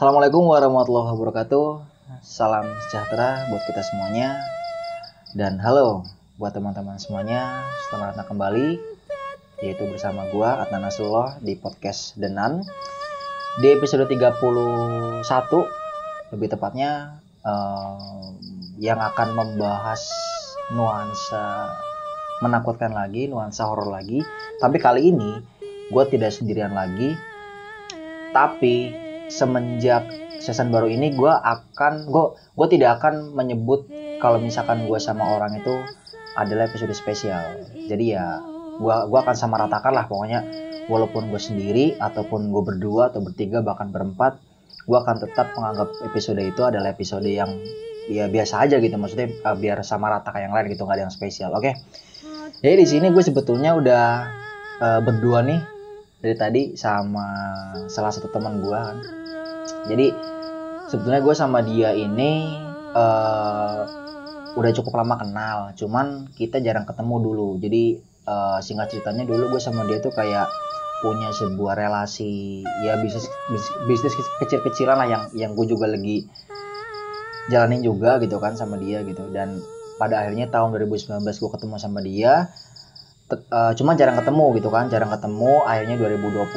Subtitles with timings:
[0.00, 1.84] Assalamualaikum warahmatullahi wabarakatuh.
[2.24, 4.40] Salam sejahtera buat kita semuanya.
[5.36, 6.08] Dan halo
[6.40, 7.68] buat teman-teman semuanya.
[7.84, 8.80] Selamat datang kembali
[9.60, 12.64] yaitu bersama gua Adnan Nasrullah di podcast Denan.
[13.60, 14.40] Di episode 31
[16.32, 18.24] lebih tepatnya eh,
[18.80, 20.00] yang akan membahas
[20.72, 21.76] nuansa
[22.40, 24.24] menakutkan lagi, nuansa horor lagi.
[24.64, 25.44] Tapi kali ini
[25.92, 27.12] gue tidak sendirian lagi.
[28.32, 30.10] Tapi semenjak
[30.42, 33.86] season baru ini gue akan gue gue tidak akan menyebut
[34.18, 35.72] kalau misalkan gue sama orang itu
[36.34, 37.62] adalah episode spesial.
[37.88, 38.40] Jadi ya
[38.80, 40.42] gue gua akan sama ratakan lah pokoknya.
[40.90, 44.42] Walaupun gue sendiri ataupun gue berdua atau bertiga bahkan berempat
[44.90, 47.62] gue akan tetap menganggap episode itu adalah episode yang
[48.10, 48.96] ya biasa aja gitu.
[48.98, 51.54] Maksudnya uh, biar sama rata kayak yang lain gitu nggak ada yang spesial.
[51.54, 51.78] Oke?
[52.60, 54.04] Jadi di sini gue sebetulnya udah
[54.82, 55.60] uh, berdua nih
[56.20, 57.24] dari tadi sama
[57.88, 59.19] salah satu teman gue kan
[59.90, 60.14] jadi
[60.86, 62.62] sebetulnya gue sama dia ini
[62.94, 63.82] uh,
[64.58, 65.58] udah cukup lama kenal.
[65.78, 67.48] Cuman kita jarang ketemu dulu.
[67.62, 70.46] Jadi uh, singkat ceritanya dulu gue sama dia tuh kayak
[71.00, 74.12] punya sebuah relasi ya bisnis bis- bisnis
[74.44, 76.28] kecil-kecilan lah yang yang gue juga lagi
[77.48, 79.26] jalanin juga gitu kan sama dia gitu.
[79.30, 79.62] Dan
[79.96, 82.48] pada akhirnya tahun 2019 gue ketemu sama dia
[83.30, 85.62] Tet- eh, cuma jarang ketemu gitu kan jarang ketemu.
[85.62, 86.50] Akhirnya 2020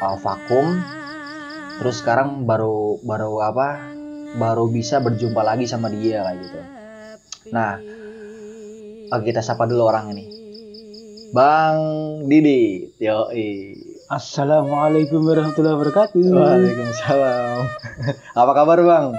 [0.00, 0.95] uh, vakum
[1.80, 3.92] terus sekarang baru baru apa
[4.36, 6.60] baru bisa berjumpa lagi sama dia kayak gitu
[7.52, 7.78] nah
[9.22, 10.24] kita sapa dulu orang ini
[11.34, 11.78] Bang
[12.30, 13.28] Didi yo
[14.06, 16.22] Assalamualaikum warahmatullahi wabarakatuh.
[16.30, 17.66] Waalaikumsalam
[18.40, 19.18] apa kabar Bang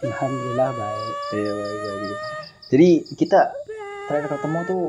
[0.00, 1.16] Alhamdulillah baik.
[1.34, 2.18] Iya baik baik.
[2.70, 2.88] Jadi
[3.18, 3.52] kita
[4.06, 4.84] terakhir ketemu tuh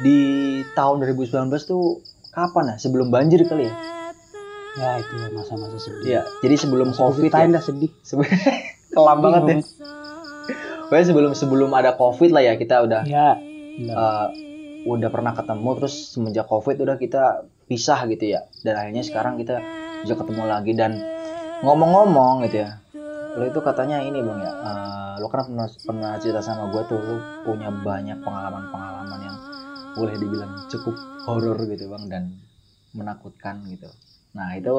[0.00, 0.18] di
[0.72, 2.00] tahun 2019 tuh
[2.32, 2.76] kapan ya?
[2.80, 3.74] Sebelum banjir kali ya?
[4.76, 6.04] Ya itu masa-masa sedih.
[6.04, 6.22] Iya.
[6.40, 7.56] Jadi sebelum covid Ceritain ya.
[7.56, 7.90] dah sedih.
[8.94, 9.56] Kelam banget ya.
[10.86, 13.34] Pokoknya sebelum sebelum ada covid lah ya kita udah Ya.
[13.82, 13.94] udah.
[13.96, 14.26] eh,
[14.86, 17.22] udah pernah ketemu terus semenjak covid udah kita
[17.66, 18.44] pisah gitu ya.
[18.62, 19.58] Dan akhirnya sekarang kita
[20.00, 21.00] bisa ketemu lagi dan
[21.60, 22.78] ngomong-ngomong gitu ya.
[23.36, 26.96] Lo itu katanya ini bang ya, eh, lo kan pernah, pernah cerita sama gue tuh
[26.96, 29.36] lo punya banyak pengalaman-pengalaman yang
[29.92, 30.94] boleh dibilang cukup
[31.24, 32.22] horor gitu bang dan
[32.92, 33.88] menakutkan gitu.
[34.38, 34.74] Nah itu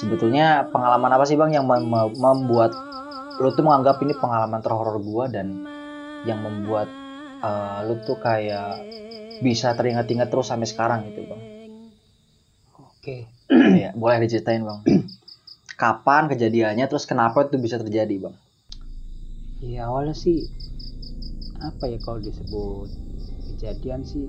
[0.00, 2.72] sebetulnya pengalaman apa sih bang yang mem- mem- membuat
[3.42, 5.46] lo tuh menganggap ini pengalaman terhoror gue dan
[6.28, 6.88] yang membuat
[7.48, 8.70] eh, lo tuh kayak
[9.46, 11.42] bisa teringat-ingat terus sampai sekarang gitu bang.
[12.78, 13.26] Oke.
[13.78, 14.80] Iya, boleh diceritain bang.
[15.82, 18.34] Kapan kejadiannya, terus kenapa itu bisa terjadi bang?
[19.62, 20.38] Ya awalnya sih
[21.68, 22.88] apa ya kalau disebut
[23.46, 24.26] kejadian sih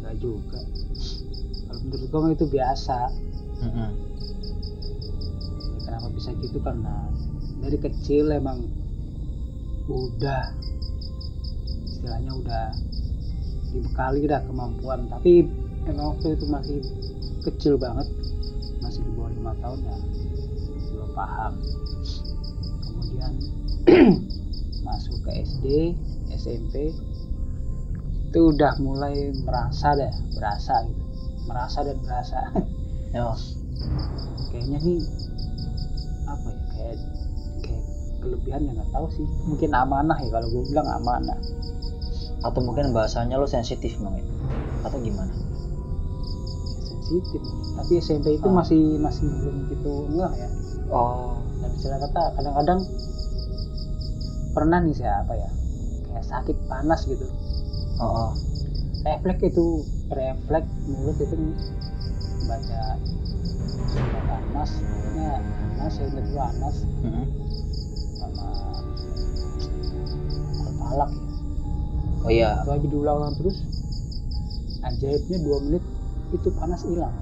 [0.00, 0.60] nggak juga.
[1.68, 2.98] Kalau menurut gue itu biasa.
[5.60, 6.58] Ya, kenapa bisa gitu?
[6.64, 7.12] Karena
[7.60, 8.64] dari kecil emang
[9.90, 10.48] udah
[11.84, 12.66] istilahnya udah
[13.76, 15.12] dibekali dah kemampuan.
[15.12, 15.44] Tapi
[15.84, 16.78] emang waktu itu masih
[17.44, 18.08] kecil banget
[18.80, 19.96] masih di bawah lima tahun ya
[20.96, 21.52] belum paham.
[22.88, 23.32] Kemudian
[24.88, 25.64] masuk ke SD
[26.32, 26.96] SMP
[28.30, 31.02] itu udah mulai merasa dah berasa gitu.
[31.44, 32.40] Merasa dan berasa
[33.10, 33.26] Ya,
[34.54, 35.00] kayaknya nih
[36.30, 36.96] apa ya kayak
[37.66, 37.84] kayak
[38.22, 41.38] kelebihan yang nggak tahu sih mungkin amanah ya kalau gue bilang amanah
[42.46, 44.24] atau mungkin bahasanya lo sensitif bang ya?
[44.86, 45.34] Atau gimana?
[47.10, 47.42] sensitif
[47.74, 48.62] tapi SMP itu Ah.
[48.62, 50.48] masih masih belum gitu ngeh ya
[50.90, 52.80] Oh, dan istilah kata kadang-kadang
[54.50, 55.50] pernah nih saya apa ya
[56.06, 57.26] kayak sakit panas gitu
[57.98, 58.30] oh, oh.
[59.02, 61.34] refleks itu refleks mulut itu
[62.50, 62.82] baca
[63.86, 67.24] surat panas pokoknya panas saya ingat dulu panas Mm-mm.
[68.18, 68.48] sama
[70.60, 71.24] kepalak ya.
[72.20, 73.56] Oh iya, itu aja diulang-ulang terus.
[74.82, 75.80] Ajaibnya dua menit
[76.30, 77.14] itu panas hilang.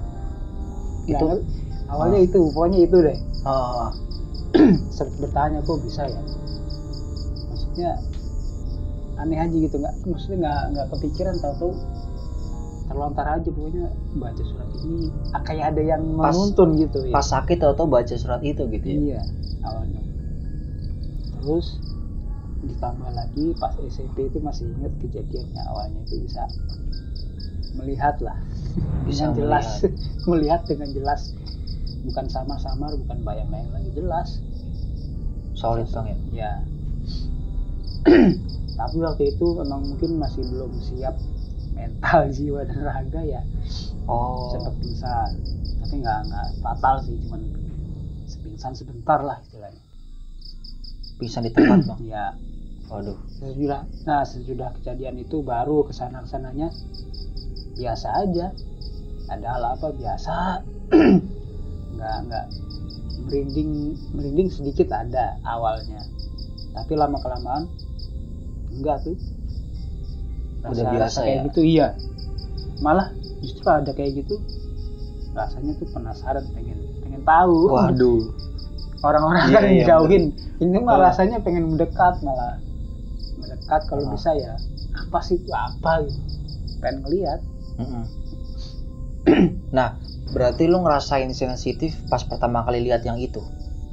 [1.05, 1.45] Itu- Nggak-
[1.87, 3.17] awalnya itu pokoknya itu deh.
[3.47, 3.87] Oh,
[4.95, 6.21] sempet bertanya kok bisa ya?
[7.47, 7.91] Maksudnya
[9.15, 9.75] aneh aja gitu.
[9.79, 11.73] Nggak maksudnya nggak nggak kepikiran tahu tuh
[12.89, 13.85] terlontar aja pokoknya
[14.17, 17.13] baca surat ini ah, kayak ada yang Pas- menuntun gitu ya.
[17.13, 18.97] pas sakit atau baca surat itu gitu ya?
[18.97, 19.21] iya
[19.61, 20.01] awalnya.
[21.37, 21.77] Terus
[22.65, 26.49] ditambah lagi pas SMP itu masih ingat kejadiannya awalnya itu bisa
[27.77, 28.35] melihat lah.
[29.07, 29.85] Bisa jelas.
[30.29, 30.65] melihat.
[30.65, 31.33] Dengan jelas.
[32.03, 34.41] Bukan sama-samar bukan bayang-bayang lagi jelas.
[35.53, 36.17] Solid bang ya?
[36.31, 36.51] ya
[38.79, 41.19] tapi waktu itu memang mungkin masih belum siap
[41.79, 43.41] mental jiwa dan raga ya.
[44.09, 45.31] Oh, sempat pingsan.
[45.79, 47.41] Tapi nggak nggak fatal sih cuman
[48.27, 49.83] sepingsan pingsan sebentar lah istilahnya.
[51.15, 51.99] Pingsan di tempat bang.
[52.03, 52.25] ya
[52.89, 53.17] Waduh.
[53.37, 53.85] sesudah.
[54.03, 56.73] Nah sesudah kejadian itu baru ke sana ke sananya
[57.77, 58.51] biasa aja.
[59.29, 60.35] Ada hal apa biasa.
[61.95, 62.45] Nggak nggak.
[63.29, 63.71] Merinding
[64.17, 66.01] merinding sedikit ada awalnya.
[66.73, 67.69] Tapi lama kelamaan
[68.73, 69.17] enggak tuh
[70.61, 71.43] Udah biasa kayak ya?
[71.51, 71.87] gitu iya.
[72.79, 74.35] Malah justru ada kayak gitu
[75.29, 77.71] rasanya tuh penasaran pengen pengen tahu.
[77.71, 78.21] Waduh.
[79.07, 80.23] orang-orang Iya, kan iya, jauhin.
[80.59, 80.99] ini Betul.
[80.99, 82.59] rasanya pengen mendekat malah.
[83.37, 84.11] Mendekat kalau Ah.
[84.11, 84.53] bisa ya.
[84.99, 85.47] Apa sih itu?
[85.49, 86.19] Apa gitu?
[86.79, 87.39] Pengen ngeliat.
[87.79, 88.03] Mm-mm.
[89.71, 89.95] nah,
[90.29, 93.39] berarti lu ngerasain sensitif pas pertama kali lihat yang itu.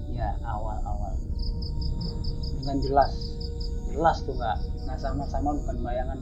[0.08, 1.12] ya awal-awal.
[2.56, 3.12] Dengan jelas.
[3.86, 6.18] Jelas tuh nggak nggak sama-sama bukan bayangan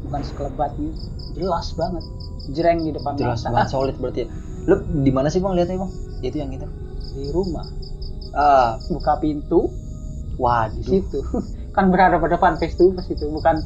[0.00, 0.96] bukan sekelebat gitu
[1.34, 2.04] jelas banget
[2.50, 4.20] jreng di depan Jelas mata banget solid berarti.
[4.20, 4.28] ya.
[4.66, 5.92] Lu di mana sih bang lihatnya bang?
[6.20, 6.66] Itu yang itu.
[7.10, 7.66] di rumah
[8.30, 10.78] Ah, buka pintu di waduh.
[10.80, 11.18] situ
[11.76, 13.58] kan berada pada depan face to face itu bukan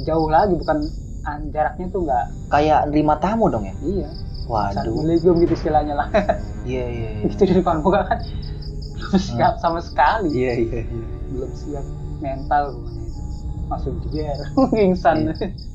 [0.00, 0.86] jauh lagi bukan
[1.22, 3.74] ah, jaraknya tuh nggak Kayak nerima tamu dong ya?
[3.82, 4.08] iya
[4.44, 4.78] Waduh.
[4.78, 6.08] Assalamualaikum gitu istilahnya lah
[6.70, 7.24] Iya iya iya.
[7.26, 8.18] itu di depan muka kan
[8.94, 11.06] belum siap sama sekali Iya iya iya.
[11.28, 11.84] belum siap
[12.20, 13.20] mental pokoknya itu
[13.66, 13.94] langsung
[14.70, 15.34] pingsan Iya.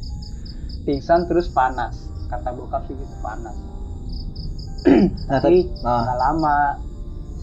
[0.90, 1.94] pingsan terus panas
[2.34, 3.54] kata bokap sih gitu panas
[5.30, 6.74] Nah, tapi nah, lama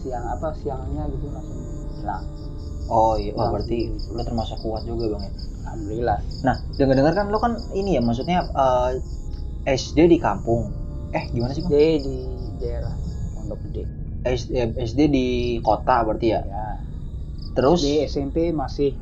[0.03, 1.59] siang apa siangnya gitu langsung
[1.95, 2.23] hilang
[2.91, 3.53] oh iya, wah Langsung.
[3.55, 3.79] berarti
[4.11, 5.33] lu termasuk kuat juga bang ya.
[5.63, 8.91] alhamdulillah Nah, dengar-dengar kan lu kan ini ya, maksudnya eh,
[9.67, 10.71] SD di kampung.
[11.11, 11.71] Eh, gimana sih bang?
[11.71, 12.17] SD di
[12.61, 12.93] daerah
[13.35, 13.83] Pondok Gede
[14.27, 15.27] SD, eh, SD di
[15.63, 16.41] kota berarti ya.
[16.43, 16.65] ya
[17.55, 18.95] Terus di SMP masih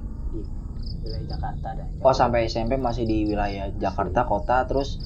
[1.05, 4.97] wilayah Jakarta dah oh sampai SMP masih di wilayah Jakarta kota, terus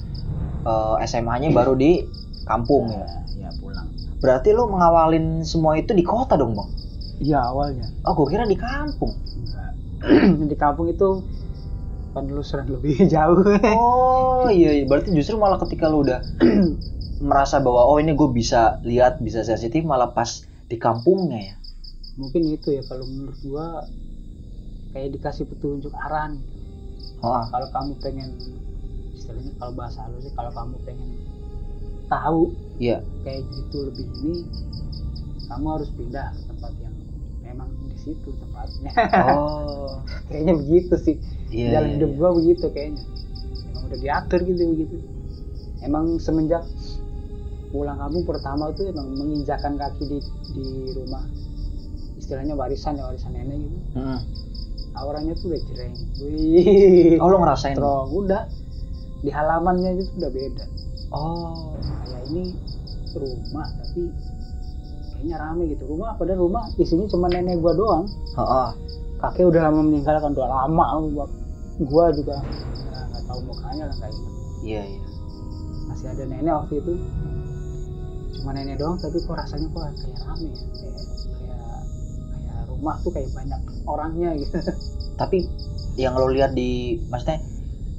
[0.64, 2.00] eh, SMA-nya baru di
[2.48, 3.04] kampung ya.
[3.04, 3.88] ya, ya pulang
[4.20, 6.68] Berarti lu mengawalin semua itu di kota dong bang?
[7.24, 9.12] iya awalnya Oh, gue kira di kampung.
[9.16, 9.72] Enggak.
[10.52, 11.24] di kampung itu
[12.12, 13.40] penelusuran lebih jauh
[13.76, 14.84] Oh iya, iya.
[14.84, 16.20] berarti justru malah ketika lu udah
[17.28, 21.56] merasa bahwa oh ini gue bisa lihat, bisa sensitif malah pas di kampungnya ya.
[22.20, 23.88] mungkin itu ya kalau menurut gua
[24.90, 26.58] kayak dikasih petunjuk arahan gitu
[27.20, 28.32] Oh, kalau kamu pengen
[29.12, 31.08] istilahnya kalau bahasa halus sih kalau kamu pengen
[32.08, 32.42] tahu
[32.80, 33.04] iya.
[33.22, 34.48] kayak gitu lebih ini
[35.52, 36.94] kamu harus pindah ke tempat yang
[37.44, 38.90] memang di situ tempatnya
[39.36, 40.00] Oh,
[40.32, 41.16] kayaknya begitu sih
[41.52, 41.76] iya.
[41.76, 42.16] jalan iya, hidup iya.
[42.16, 43.02] gua begitu kayaknya
[43.68, 44.96] emang udah diatur gitu begitu
[45.84, 46.64] emang semenjak
[47.70, 50.18] pulang kampung pertama tuh emang menginjakan kaki di
[50.56, 50.66] di
[50.96, 51.22] rumah
[52.16, 54.20] istilahnya warisan ya warisan nenek gitu Mm.
[55.00, 57.16] Auranya tuh udah jereng wih.
[57.18, 57.74] Oh, lu ngerasain?
[57.74, 58.06] strong.
[58.10, 58.44] Udah.
[59.20, 60.64] Di halamannya itu udah beda.
[61.10, 61.74] Oh,
[62.06, 62.54] kayak ini
[63.12, 64.08] rumah tapi
[65.10, 65.82] kayaknya rame gitu.
[65.86, 68.04] Rumah padahal rumah isinya cuma nenek gua doang.
[68.36, 68.68] Heeh.
[69.20, 71.28] kakek udah lama meninggal kan udah lama gua-
[71.82, 75.00] gua juga nggak tahu mukanya lah nggak ingat Iya, iya.
[75.84, 76.92] masih ada nenek waktu itu.
[78.32, 81.04] Cuma nenek doang tapi kok rasanya kok kayak rame ya kayak
[82.80, 84.56] rumah tuh kayak banyak orangnya gitu
[85.20, 85.44] Tapi
[86.00, 87.44] yang lo lihat di maksudnya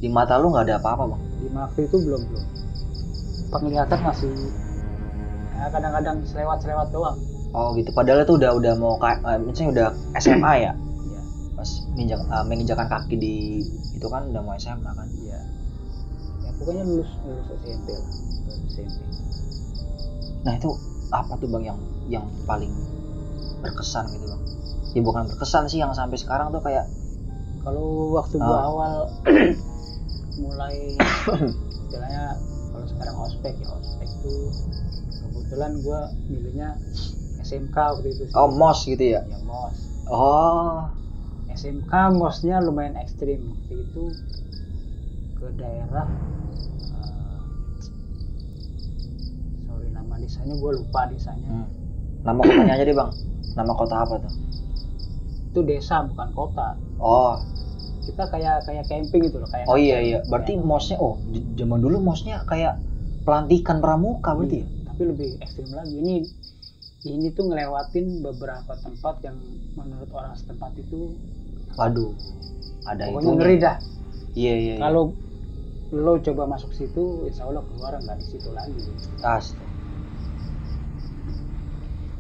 [0.02, 1.22] di mata lu nggak ada apa-apa, Bang.
[1.38, 2.46] di waktu itu belum belum
[3.54, 4.34] penglihatan masih
[5.54, 7.18] ya kadang-kadang selewat-selewat doang
[7.52, 7.92] Oh, gitu.
[7.92, 9.88] Padahal itu udah udah mau kayak eh, misalnya udah
[10.24, 10.72] SMA ya.
[11.12, 11.22] ya
[11.54, 13.36] Pas menginjak, eh, menginjakan kaki di
[13.92, 15.06] itu kan udah mau SMA kan.
[15.22, 15.36] ya
[16.42, 18.08] ya pokoknya lulus lulus SMP lah
[18.50, 18.98] lulus SMP
[20.42, 20.74] Nah, itu
[21.14, 21.78] apa tuh, Bang yang
[22.10, 22.72] yang paling
[23.62, 24.42] berkesan gitu, Bang?
[24.92, 26.84] Ya bukan berkesan sih yang sampai sekarang tuh kayak
[27.64, 28.68] kalau waktu gua Ah.
[28.68, 28.94] awal
[30.44, 30.98] mulai
[31.80, 32.36] istilahnya
[32.72, 34.52] kalau sekarang ospek ya ospek tuh
[35.22, 36.76] kebetulan gua milihnya
[37.40, 38.36] SMK waktu itu sih.
[38.36, 39.22] oh, MOS gitu ya.
[39.24, 39.76] ya mos
[40.12, 40.92] Oh,
[41.48, 44.04] SMK mosnya lumayan ekstrim waktu itu
[45.36, 46.08] ke daerah
[46.92, 47.40] eh,
[49.62, 51.68] sorry nama desanya gua lupa desanya hmm.
[52.22, 53.12] nama kotanya aja deh, Bang.
[53.52, 54.34] Nama kota apa tuh?
[55.52, 57.36] Itu desa bukan kota Oh,
[58.08, 60.18] kita kayak kayak camping gitu loh kayak oh iya iya.
[60.26, 61.20] Berarti Kayak- MOSnya oh
[61.60, 62.80] zaman dulu MOSnya kayak
[63.28, 64.66] pelantikan pramuka berarti ya?
[64.66, 66.16] Iya, tapi lebih ekstrim lagi ini
[67.06, 69.38] ini tuh ngelewatin beberapa tempat yang
[69.76, 71.18] menurut orang setempat itu
[71.76, 72.14] Waduh.
[72.86, 73.28] Ada itu.
[73.38, 73.76] ngeri dah
[74.38, 74.74] Iya iya.
[74.78, 74.82] iya.
[74.82, 75.04] kalau
[75.92, 78.80] lo coba masuk situ insya Allah keluar nggak di situ lagi
[79.20, 79.68] Astaga.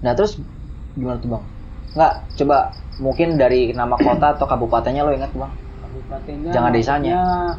[0.03, 0.41] Nah terus
[0.97, 1.45] gimana tuh bang?
[1.91, 2.57] Nggak, coba
[3.01, 5.51] mungkin dari nama kota atau kabupatennya lo ingat bang?
[5.81, 7.15] kabupatennya Jangan desanya.
[7.17, 7.57] maksudnya-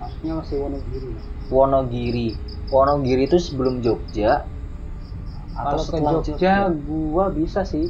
[0.00, 1.22] maksudnya masih Wonogiri ya.
[1.50, 2.28] Wonogiri.
[2.72, 4.48] Wonogiri itu sebelum Jogja.
[5.54, 7.86] atau kalau ke setelah Jogja gua bisa sih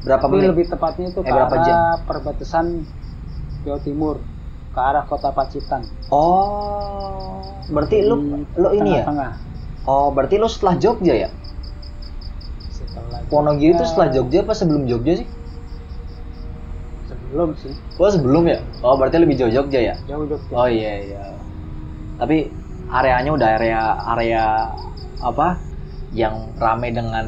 [0.00, 2.66] berapa tapi menit lebih tepatnya itu Eh, ke berapa arah perbatasan
[3.60, 4.16] Jawa Timur
[4.72, 8.16] ke arah kota Pacitan oh berarti lu
[8.56, 9.32] lu ini ya tengah-tengah.
[9.84, 11.37] oh berarti lu setelah Jogja ya setelah
[13.28, 15.28] Wonogiri itu Jogja- setelah Jogja apa sebelum Jogja sih?
[17.08, 17.72] Sebelum sih.
[17.96, 18.58] Oh sebelum ya?
[18.84, 19.94] Oh berarti lebih jauh Jogja ya?
[20.08, 20.54] Jauh Jogja.
[20.54, 21.22] Oh iya iya.
[22.20, 22.50] Tapi
[22.88, 23.80] areanya udah area
[24.16, 24.44] area
[25.20, 25.60] apa?
[26.12, 27.26] Yang rame dengan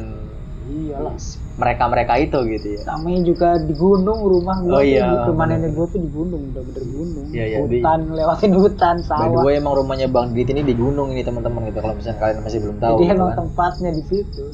[0.65, 1.13] iyalah.
[1.61, 2.81] mereka-mereka itu gitu ya.
[2.89, 6.09] namanya juga di gunung rumah Oh gua tuh, iya, di- rumah nenek gua tuh di
[6.09, 7.27] gunung udah bener gunung.
[7.29, 9.43] Iya, iya, di- hutan lewatin hutan By the sawah.
[9.45, 12.59] way emang rumahnya Bang Dit ini di gunung ini teman-teman gitu kalau misalnya kalian masih
[12.63, 12.95] belum tahu.
[12.97, 13.37] jadi gitu emang kan.
[13.45, 14.45] tempatnya di situ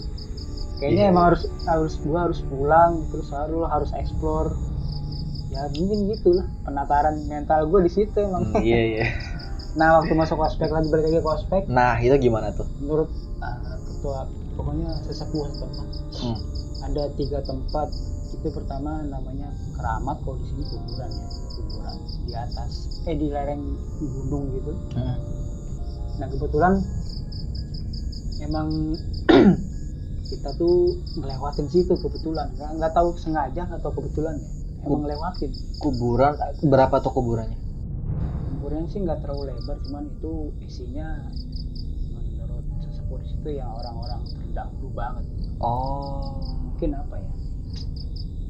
[0.78, 1.12] kayaknya Iya.
[1.12, 4.54] emang harus harus gua harus pulang terus harus harus explore
[5.48, 9.06] ya mungkin gitulah penataran mental gua di situ emang Hmm, iya iya.
[9.80, 12.66] nah waktu masuk ospek lagi balik lagi ke ospek Nah itu gimana tuh?
[12.78, 16.38] menurut uh, ketua pokoknya sesepuh setempat Hmm.
[16.84, 17.90] ada tiga tempat
[18.28, 22.72] itu pertama namanya keramat kalau di sini kuburan ya kuburan di atas
[23.04, 23.62] eh di lereng
[24.00, 25.18] gunung gitu Hmm.
[26.16, 26.74] nah kebetulan
[28.40, 28.68] emang
[30.28, 32.52] kita tuh ngelewatin situ kebetulan.
[32.56, 34.50] Nggak nggak tahu sengaja atau kebetulan ya.
[34.84, 35.52] Emang ngelewatin.
[35.82, 36.34] Kuburan
[36.68, 37.68] berapa tuh kuburannya?
[38.68, 41.24] kuburannya sih nggak terlalu lebar cuman itu isinya
[42.12, 45.24] menurut sesepuh di situ ya orang-orang terdahulu banget.
[45.64, 46.36] Oh.
[46.68, 47.32] Mungkin apa ya?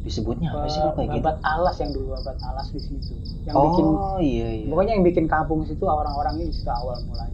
[0.08, 1.22] Disebutnya apa sih kayak gitu?
[1.22, 3.14] babat alas yang dulu babat alas di situ.
[3.44, 4.66] Yang bikin Oh iya iya.
[4.72, 7.27] pokoknya yang bikin kampung situ orang-orangnya di situ awal mulanya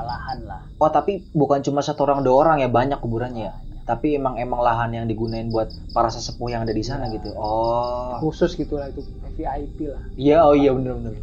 [0.00, 3.54] lahan lah Oh tapi bukan cuma satu orang dua orang ya banyak kuburannya ya.
[3.84, 7.14] Tapi emang emang lahan yang digunain buat para sesepuh yang ada di sana Iya.
[7.14, 7.30] gitu.
[7.32, 8.20] Oh.
[8.20, 9.00] khusus gitu lah itu
[9.32, 11.14] VIP lah Iya oh iya bener bener.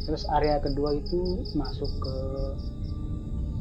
[0.00, 1.20] terus area kedua itu
[1.52, 2.14] masuk ke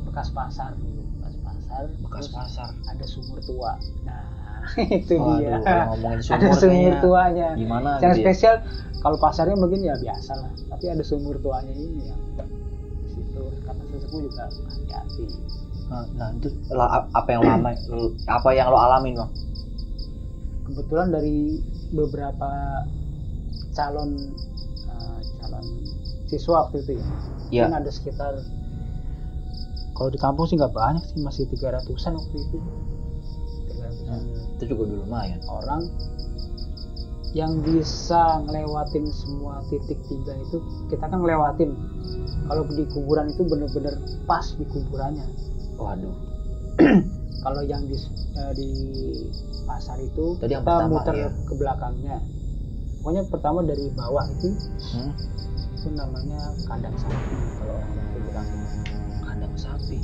[0.05, 2.69] bekas pasar dulu bekas pasar Bekas terus pasar.
[2.87, 4.23] ada sumur tua nah
[4.77, 8.17] itu Waduh, dia ngomongin ada sumur kayaknya tuanya gimana yang ya?
[8.17, 8.55] spesial
[8.97, 12.19] kalau pasarnya mungkin ya biasa lah tapi ada sumur tuanya ini yang
[14.07, 15.25] sesepuh juga hati-hati
[15.87, 17.71] Nah, nah, itu lah, apa yang lama
[18.29, 19.31] apa yang lo alamin bang?
[20.63, 22.51] kebetulan dari beberapa
[23.71, 24.35] calon
[24.83, 25.63] eh, calon
[26.25, 27.05] siswa waktu itu ya
[27.47, 27.63] Iya.
[27.67, 28.35] kan ada sekitar
[29.93, 32.57] kalau di kampung sih nggak banyak sih masih 300-an waktu itu
[33.71, 34.19] 300-an
[34.53, 35.39] Itu juga dulu lumayan.
[35.47, 35.87] orang
[37.31, 40.57] yang bisa ngelewatin semua titik tiga itu
[40.87, 41.75] kita kan ngelewatin
[42.47, 43.93] kalau di kuburan itu bener-bener
[44.23, 45.27] pas di kuburannya
[45.75, 46.15] Waduh.
[47.43, 47.97] kalau yang di
[48.33, 48.69] eh, di
[49.63, 51.29] pasar itu Tadi kita pertama, muter ya.
[51.43, 52.15] ke belakangnya
[52.97, 54.49] pokoknya pertama dari bawah itu
[54.87, 55.11] Hmm?
[55.73, 57.15] itu namanya kandang sapi
[57.55, 58.47] kalau orang itu bilang
[59.19, 59.97] Kandang sapi.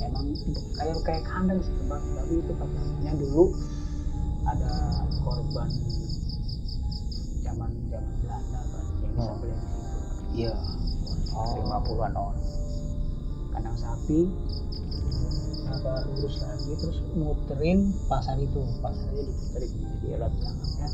[0.00, 0.26] emang
[0.72, 3.44] kayak kayak kandang sih tempat tapi itu katanya dulu
[4.44, 4.72] ada
[5.20, 5.68] korban
[7.52, 9.36] zaman zaman Belanda kan yang bisa Oh.
[9.36, 9.98] beli di situ
[10.32, 10.52] Iya.
[11.54, 11.82] lima Oh.
[11.82, 12.38] puluhan orang
[13.50, 14.20] kandang sapi
[15.64, 20.88] apa lurus lagi terus muterin pasar itu pasarnya diputerin jadi alat belakangnya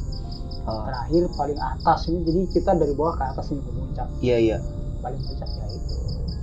[0.64, 0.84] Oh.
[0.84, 4.58] terakhir paling atas ini jadi kita dari bawah ke atas ini ke puncak Iya iya.
[4.98, 5.94] paling puncak ya itu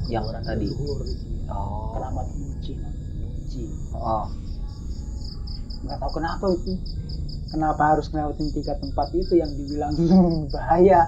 [0.08, 0.66] Yang kuburan tadi.
[0.66, 1.52] leluhur gitu ya.
[1.52, 1.92] Oh.
[1.94, 2.74] keramat Muci
[3.18, 4.26] Muci Oh.
[5.82, 6.72] nggak tahu kenapa itu
[7.48, 9.94] kenapa harus ngelewatin tiga tempat itu yang dibilang
[10.54, 11.08] bahaya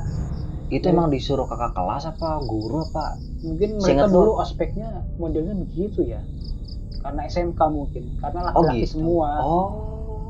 [0.67, 3.15] Itu Jadi- emang disuruh kakak kelas apa guru apa?
[3.39, 6.19] mungkin mereka dulu ospeknya modelnya begitu ya
[6.99, 8.91] karena SMK mungkin karena Oh laki-laki gitu.
[8.97, 9.67] semua Oh.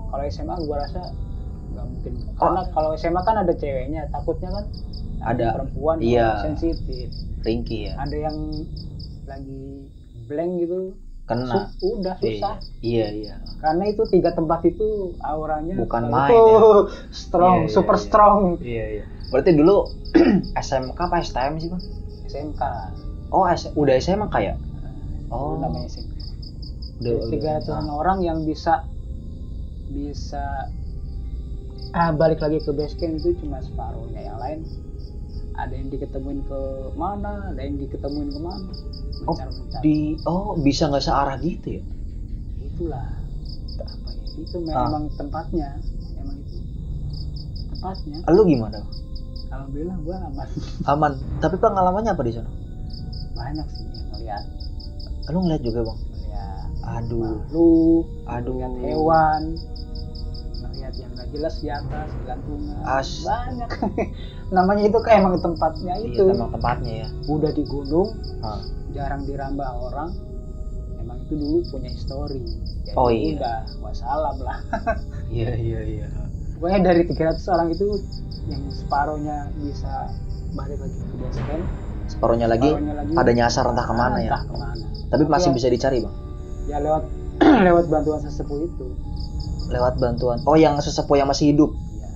[0.07, 1.01] kalau SMA gua rasa
[1.67, 4.65] nggak mungkin karena kalau SMA kan ada ceweknya takutnya kan
[5.19, 5.45] Ada.
[5.55, 6.43] perempuan Iya.
[6.43, 7.09] sensitif
[7.41, 7.97] Ringki ya.
[7.97, 8.37] ada yang
[9.25, 9.89] lagi
[10.23, 10.79] blank gitu
[11.27, 11.67] Kena.
[11.75, 13.35] su- udah susah Iya iya.
[13.59, 16.59] karena itu tiga tempat itu auranya Bukan oh, main ya.
[17.27, 18.03] strong Iya, iya, super iya.
[18.07, 19.05] strong Iya iya.
[19.27, 19.75] Berarti dulu
[20.55, 21.83] SMK apa STM sih bang?
[22.31, 22.61] SMK
[23.35, 24.55] Oh S udah SMA kayak?
[25.27, 25.51] Oh.
[25.51, 25.53] oh.
[25.59, 26.15] namanya SMK
[26.97, 28.87] Udah, tiga ratusan orang yang bisa
[29.91, 30.71] bisa
[31.93, 34.59] ah balik lagi ke base camp itu cuma separuhnya yang lain
[35.57, 36.59] ada yang diketemuin ke
[36.93, 38.71] mana ada yang diketemuin ke mana
[39.19, 41.83] Oh, mencar-mencar di oh bisa nggak searah gitu ya?
[42.59, 43.07] itulah
[43.77, 44.85] apa ya itu Ah.
[44.85, 45.69] memang tempatnya
[46.13, 46.57] memang itu
[47.71, 48.79] tempatnya Lu gimana?
[49.47, 50.47] alhamdulillah gua aman
[50.91, 51.11] Aman.
[51.37, 52.49] Tapi pengalamannya apa di sana?
[53.33, 54.43] banyak sih yang ngeliat
[55.27, 55.99] Lu ngeliat juga bang?
[56.03, 57.21] ngeliat Aduh.
[57.21, 58.53] makhluk Aduh.
[58.55, 59.41] ngeliat hewan
[60.57, 63.09] ngeliat yang nggak jelas di atas gelantungan As.
[63.21, 63.69] banyak
[64.55, 67.09] namanya itu kayak emang tempatnya itu Iya, emang tempatnya ya.
[67.27, 68.09] udah di gunung
[68.39, 68.61] Ah.
[68.97, 70.09] Jarang dirambah orang
[70.97, 72.41] emang itu dulu punya histori.
[72.83, 73.37] Ya Oh, iya.
[73.37, 74.57] udah wassalam lah.
[75.29, 76.07] Iya iya iya.
[76.57, 77.85] Pokoknya dari 300 orang itu
[78.49, 80.09] yang separohnya bisa
[80.55, 81.63] balik lagi ke base camp
[82.07, 83.11] separuhnya lagi separohnya lagi.
[83.13, 84.31] pada nyasar entah ke mana ya?
[84.31, 84.85] entah ke mana.
[85.11, 85.55] Tapi masih Iya.
[85.59, 86.15] bisa dicari bang?
[86.65, 87.03] Ya lewat
[87.67, 88.87] lewat bantuan sesepuh itu.
[89.69, 90.39] Lewat bantuan.
[90.47, 91.75] Oh yang sesepuh yang masih hidup?
[91.93, 92.09] Ya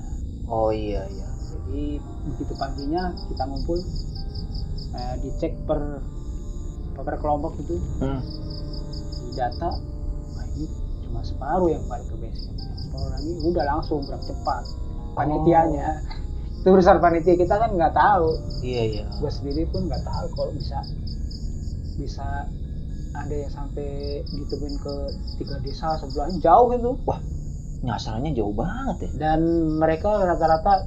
[0.47, 1.27] oh iya iya.
[1.51, 3.77] Jadi begitu paginya kita ngumpul
[4.95, 5.99] eh, dicek per
[6.95, 7.75] per kelompok itu.
[8.03, 8.21] Hmm.
[9.31, 9.71] di data
[10.35, 10.67] wah ini
[11.07, 12.59] cuma separuh yang balik ke base camp.
[12.59, 14.63] Yang separuh lagi udah langsung gerak cepat.
[15.15, 15.89] Panitianya.
[16.61, 17.35] Itu urusan panitia.
[17.39, 18.27] Kita kan nggak tahu.
[18.59, 19.03] Iya iya.
[19.17, 20.79] Gue sendiri pun nggak tahu kalau bisa
[21.95, 22.27] bisa
[23.11, 24.95] ada yang sampai ditemuin ke
[25.39, 26.37] tiga desa sebelahnya.
[26.43, 26.91] Jauh gitu.
[27.81, 29.09] Nyasarnya jauh banget ya.
[29.31, 29.39] Dan
[29.79, 30.85] mereka rata-rata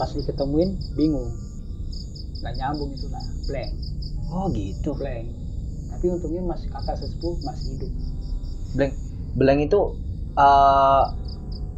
[0.00, 1.28] pas diketemuin bingung.
[2.40, 3.89] Nggak nyambung itu lah blank
[4.30, 4.90] oh gitu.
[4.94, 5.26] Blank.
[5.90, 7.92] Tapi untungnya masih kakak sesepuh masih hidup.
[8.78, 8.94] Blank.
[9.36, 9.80] Blank itu
[10.38, 11.04] eh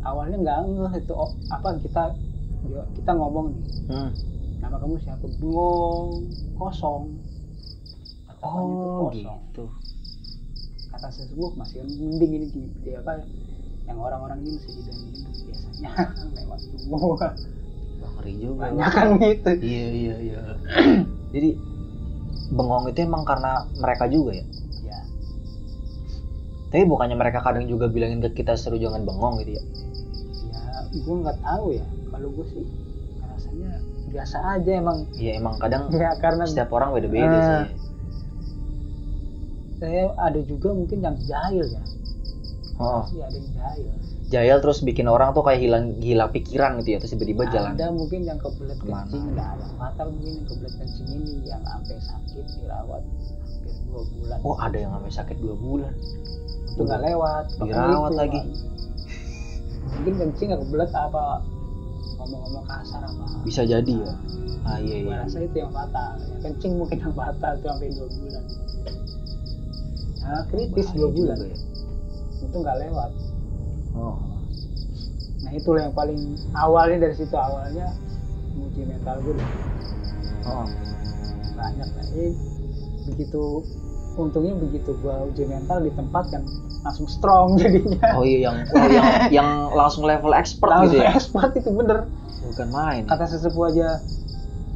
[0.03, 2.13] awalnya nggak ngeh itu oh, apa kita
[2.97, 3.65] kita ngomong nih.
[3.91, 4.11] Hmm.
[4.63, 5.27] nama kamu siapa?
[5.43, 7.19] Bengong kosong.
[8.31, 9.41] Itu oh kosong.
[9.51, 9.65] gitu.
[10.93, 13.25] Kata sesepuh masih mending ini di, di apa
[13.91, 15.91] yang orang-orang ini masih dibilang hidup biasanya.
[16.39, 17.29] Lewat semua.
[18.23, 18.71] Ngeri juga.
[18.71, 19.51] Banyak kan gitu.
[19.59, 20.41] Iya iya iya.
[21.35, 21.72] Jadi
[22.53, 24.45] bengong itu emang karena mereka juga ya?
[24.85, 24.99] Ya
[26.73, 29.63] tapi bukannya mereka kadang juga bilangin ke kita seru jangan bengong gitu ya?
[30.53, 30.65] Ya
[30.97, 31.85] gue nggak tahu ya.
[32.09, 32.65] Kalau gue sih
[33.21, 33.71] rasanya
[34.09, 34.99] biasa aja emang.
[35.17, 37.45] Iya emang kadang ya karena setiap orang beda-beda Eh.
[37.45, 37.77] sih.
[39.85, 41.83] Saya ada juga mungkin yang jahil ya.
[42.81, 43.05] Oh.
[43.05, 43.87] Pasti ada yang jahil
[44.33, 47.93] jahil terus bikin orang tuh kayak hilang gila pikiran gitu ya terus tiba-tiba jalan ada
[47.93, 52.45] mungkin yang kebelet kencing nggak ada fatal mungkin yang kebelet kencing ini yang sampai sakit
[52.57, 53.05] dirawat
[53.63, 54.39] hampir dua bulan.
[54.43, 55.95] Oh ada yang sampai sakit dua bulan?
[56.73, 58.41] Itu nggak lewat Dirawat lagi.
[59.99, 61.23] Mungkin kencing nggak kebelet apa
[62.19, 63.25] ngomong-ngomong kasar apa.
[63.47, 64.15] Bisa jadi ya?
[64.63, 65.17] Ah iya iya.
[65.27, 66.11] rasa itu yang fatal.
[66.19, 68.45] Ya, kencing mungkin yang fatal itu sampai dua bulan.
[70.23, 71.39] Nah kritis dua bulan.
[71.39, 71.57] ya.
[72.43, 73.11] itu nggak lewat
[73.97, 74.17] oh.
[75.43, 77.93] Nah itulah yang paling awalnya dari situ awalnya
[78.55, 79.35] menguji mental gue
[80.47, 80.67] oh.
[81.53, 82.27] Banyak lah ini
[83.11, 83.67] begitu
[84.13, 86.45] untungnya begitu gua uji mental di tempat yang
[86.85, 88.19] langsung strong jadinya.
[88.19, 89.07] Oh iya yang oh, yang
[89.43, 91.13] yang langsung level expert langsung gitu ya?
[91.17, 92.05] expert itu bener.
[92.53, 93.03] Bukan main.
[93.09, 93.89] Kata sesepuh aja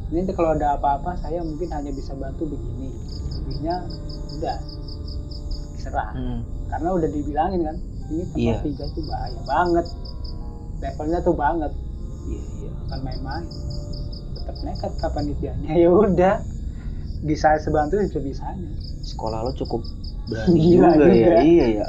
[0.09, 2.89] ini kalau ada apa-apa saya mungkin hanya bisa bantu begini.
[3.43, 3.75] Lebihnya
[4.39, 4.57] udah
[5.77, 6.43] serah Hmm.
[6.67, 7.77] karena udah dibilangin kan
[8.07, 8.55] ini tempat Iya.
[8.63, 9.85] tiga tuh bahaya banget.
[10.77, 11.71] Levelnya tuh banget.
[12.25, 12.69] Iya iya.
[12.77, 13.43] Bukan main-main
[14.33, 16.35] tetap nekat kapan nitiannya ya udah.
[17.19, 18.69] Bisa sebantu bisa bisanya.
[19.01, 19.81] Sekolah lo cukup
[20.27, 21.11] berani Gila juga, ya?
[21.11, 21.37] juga.
[21.41, 21.87] iya ya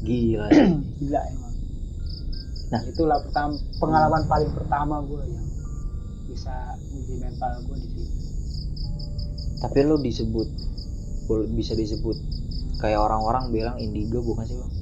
[0.00, 0.64] gila ya.
[0.98, 1.54] gila emang.
[2.70, 2.80] Nah.
[2.86, 5.46] itulah pertama pengalaman paling pertama gue yang
[6.24, 6.54] bisa
[6.88, 8.14] uji mental gue di situ.
[9.58, 10.48] Tapi lo disebut
[11.52, 12.16] bisa disebut
[12.78, 14.72] kayak orang-orang bilang indigo bukan sih bang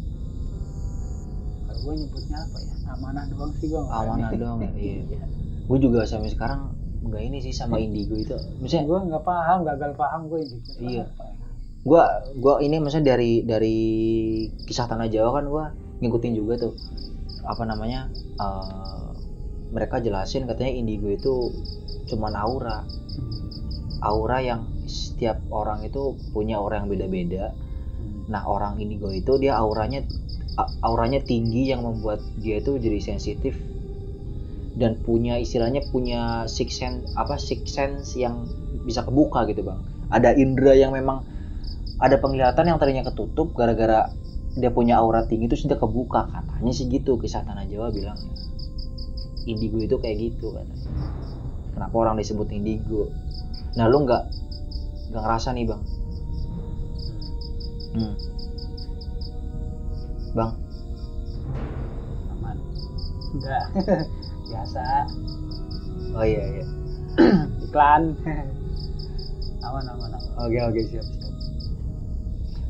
[1.81, 2.75] gue nyebutnya apa ya?
[2.95, 5.23] Amanah doang sih gue Amanah doang ya, iya.
[5.69, 8.35] gue juga sampai sekarang nggak ini sih sama indigo itu.
[8.59, 10.59] Misalnya gue nggak paham gagal paham gue ini
[10.99, 11.05] Iya.
[11.87, 12.11] gua
[12.43, 13.79] gua ini maksudnya dari dari
[14.67, 15.65] kisah tanah Jawa kan gua
[16.03, 16.75] ngikutin juga tuh.
[17.47, 19.07] Apa namanya eh,
[19.71, 21.55] mereka jelasin katanya indigo itu
[22.11, 22.83] cuman aura.
[24.03, 27.55] Aura yang setiap orang itu punya aura yang beda-beda.
[28.29, 30.03] Nah orang indigo itu dia auranya
[30.83, 33.55] auranya tinggi yang membuat dia itu jadi sensitif
[34.79, 38.47] dan punya istilahnya punya six sense apa six sense yang
[38.87, 39.81] bisa kebuka gitu bang.
[40.09, 41.27] Ada indera yang memang
[41.99, 44.07] ada penglihatan yang tadinya ketutup gara-gara
[44.55, 46.31] dia punya aura tinggi itu sudah kebuka.
[46.31, 48.19] Katanya sih gitu kisah tanah Jawa bilang.
[49.49, 50.93] Indigo itu kayak gitu katanya.
[51.75, 53.11] Kenapa orang disebut indigo?
[53.75, 54.23] Nah lu nggak
[55.11, 55.83] nggak ngerasa nih bang?
[57.99, 58.15] Hmm.
[60.39, 60.53] Bang.
[62.39, 62.57] Aman.
[63.35, 63.65] Enggak.
[64.49, 64.83] Biasa.
[66.15, 66.65] Oh iya iya.
[67.67, 68.03] Iklan.
[69.67, 70.23] Aman aman aman.
[70.47, 71.35] Oke oke siap siap.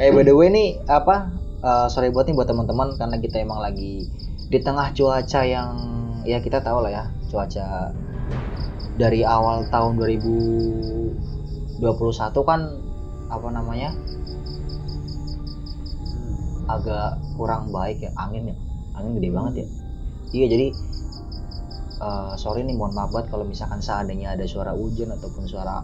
[0.00, 1.28] Eh by the way nih apa
[1.60, 4.08] eh, sorry buat nih buat teman-teman karena kita emang lagi
[4.48, 5.76] di tengah cuaca yang
[6.24, 7.92] ya kita tahu lah ya cuaca
[8.98, 11.78] dari awal tahun 2021
[12.42, 12.60] kan
[13.28, 13.92] apa namanya
[16.68, 18.56] agak kurang baik ya angin ya.
[18.96, 19.66] Angin gede banget ya.
[20.28, 20.66] Iya jadi
[22.04, 25.82] eh, sorry nih mohon maaf banget kalau misalkan seandainya ada suara hujan ataupun suara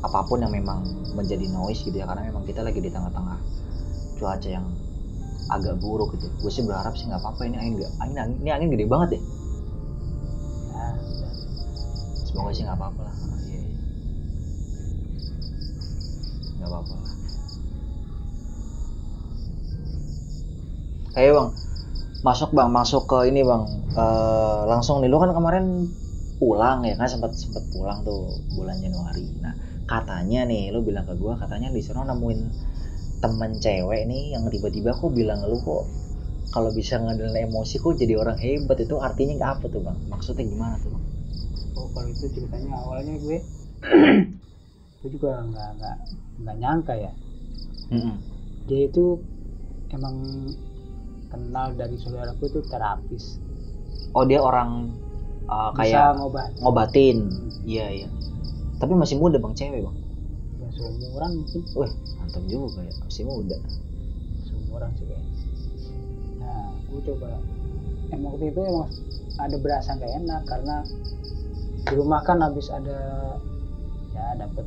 [0.00, 3.38] apa pun yang memang menjadi noise gitu ya karena memang kita lagi di tengah-tengah
[4.16, 4.66] cuaca yang
[5.50, 6.30] agak buruk gitu.
[6.40, 9.08] Gue sih berharap sih nggak apa-apa ini angin nggak angin, angin ini angin gede banget
[9.16, 9.20] ya.
[10.70, 10.88] Ya
[12.30, 13.09] semoga sih nggak apa-apa lah
[21.20, 21.50] ayo bang.
[22.26, 22.70] Masuk bang.
[22.72, 23.62] Masuk ke ini bang.
[23.96, 25.08] Eh, langsung nih.
[25.12, 25.64] Lu kan kemarin
[26.40, 27.08] pulang ya kan?
[27.12, 28.20] Sempat sempat pulang tuh
[28.56, 29.24] bulan Januari.
[29.44, 29.54] Nah
[29.84, 32.40] katanya nih lu bilang ke gua katanya di sana nemuin
[33.20, 35.84] temen cewek nih yang tiba-tiba kok bilang lu kok
[36.54, 38.78] kalau bisa ngadilin emosi kok jadi orang hebat.
[38.80, 39.98] Itu artinya apa tuh bang?
[40.08, 41.04] Maksudnya gimana tuh bang?
[41.76, 43.38] Oh kalau itu ceritanya awalnya gue
[45.00, 45.96] gue juga nggak nggak
[46.44, 47.12] nggak nyangka ya.
[47.90, 48.22] Mm-mm.
[48.70, 49.18] dia itu
[49.90, 50.14] emang
[51.30, 53.38] kenal dari saudaraku itu terapis
[54.10, 54.90] Oh dia orang
[55.46, 57.18] uh, bisa kayak ngobat ngobatin.
[57.62, 58.08] Iya iya.
[58.76, 59.96] Tapi masih muda bang cewek bang.
[60.58, 63.56] ya seumuran mungkin Wih mantap juga ya masih muda.
[64.44, 65.30] seumuran sih kayaknya
[66.36, 67.28] nah gue coba
[68.10, 68.88] emang waktu itu emang
[69.38, 70.76] ada berasa nggak enak karena
[71.80, 72.98] di rumah kan habis ada
[74.10, 74.66] ya dapat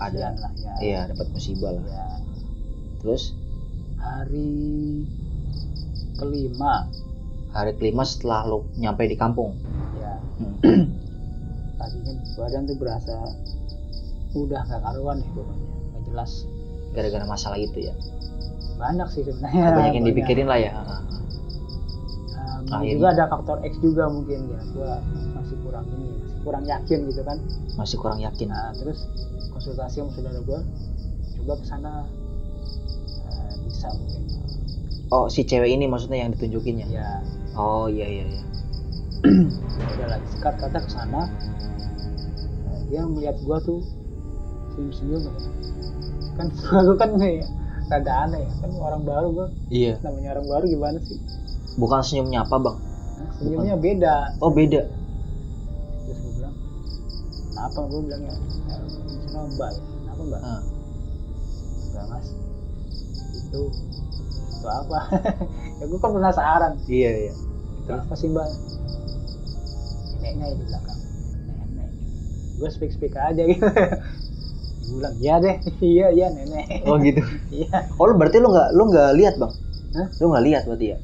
[0.00, 0.32] Ada.
[0.32, 1.84] lah ya Iya dapat musibah lah.
[1.84, 2.06] ya
[2.98, 3.36] Terus
[4.00, 5.04] hari
[6.20, 6.84] kelima.
[7.50, 9.56] Hari kelima setelah lo nyampe di kampung.
[9.98, 10.14] ya
[11.80, 13.16] tadinya badan tuh berasa
[14.32, 15.66] udah nggak karuan deh pokoknya.
[15.90, 16.30] Nggak jelas.
[16.92, 17.94] Gara-gara masalah itu ya.
[18.76, 19.76] banyak sih sebenarnya.
[19.76, 20.72] Banyak yang dipikirin lah ya.
[20.72, 21.00] Ah,
[22.70, 23.02] Nah, Akhirnya.
[23.02, 24.60] juga ada faktor X juga mungkin ya.
[24.70, 24.92] Gua
[25.34, 27.36] masih kurang ini masih kurang yakin gitu kan.
[27.74, 28.46] Masih kurang yakin.
[28.46, 29.10] nah terus
[29.50, 30.60] konsultasi sama saudara gua
[31.34, 31.92] coba ke sana.
[33.26, 34.19] Eh, bisa mungkin
[35.10, 36.86] Oh si cewek ini maksudnya yang ditunjukinnya.
[36.88, 37.18] ya
[37.52, 38.38] Oh iya iya iya.
[38.38, 38.42] ya
[39.92, 41.26] udah lagi sikat kata ke sana
[42.86, 43.82] dia melihat gua tuh
[44.72, 45.22] senyum senyum
[46.36, 46.46] kan
[46.86, 47.42] gua kan ya
[47.86, 49.98] rada aneh ya kan orang baru gua Iya.
[50.00, 51.18] namanya orang baru gimana sih
[51.72, 52.76] Bukan senyum nyapa bang.
[53.16, 54.82] Nah, senyumnya beda Oh beda.
[56.02, 56.54] terus gue bilang
[57.48, 58.34] kenapa gue bilang ya
[58.66, 58.90] "Ya, di
[59.26, 59.70] sana mbak
[60.00, 60.62] kenapa mbak Ah.
[61.84, 62.26] enggak mas
[63.32, 63.62] itu
[64.60, 64.98] itu apa
[65.80, 67.32] ya gue kan penasaran Iya iya.
[67.80, 68.48] itu apa sih mbak
[70.20, 70.98] neneknya ya di belakang
[71.48, 71.90] nenek
[72.60, 73.64] gue speak speak aja gitu
[74.84, 75.56] gue bilang iya deh
[75.92, 77.20] iya iya nenek Oh gitu.
[77.52, 79.52] iya Oh lu berarti lu nggak lu nggak lihat bang?
[79.96, 80.08] Hah?
[80.16, 80.98] Lu nggak lihat berarti ya?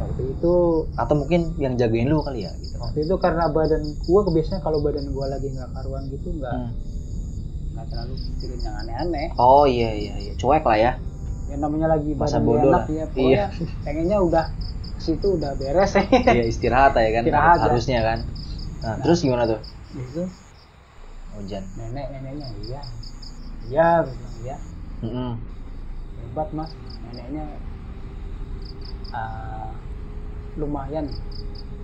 [0.00, 0.52] waktu itu
[0.96, 2.76] Atau mungkin yang jagain lu kali ya gitu?
[2.80, 6.72] waktu itu karena badan gue kebiasaan kalau badan gue lagi nggak karuan gitu nggak Hmm.
[7.76, 10.92] nggak terlalu pikirin yang aneh-aneh Oh iya iya iya cuek lah ya.
[11.50, 12.84] Yang namanya lagi Masa bodoh enak lah.
[12.98, 13.44] ya pokoknya
[13.84, 14.44] pengennya udah
[15.04, 17.64] situ udah beres ya Iya istirahat ya kan Istirahat ya.
[17.64, 18.18] harusnya kan.
[18.84, 19.60] Nah, terus gimana tuh?
[19.94, 20.22] itu
[21.34, 21.64] Hujan.
[21.78, 22.82] nenek neneknya iya
[23.68, 23.88] iya
[24.42, 24.56] iya
[25.02, 25.40] Mm-mm.
[26.18, 26.70] hebat mas
[27.02, 27.44] neneknya
[29.12, 29.70] ah,
[30.58, 31.06] lumayan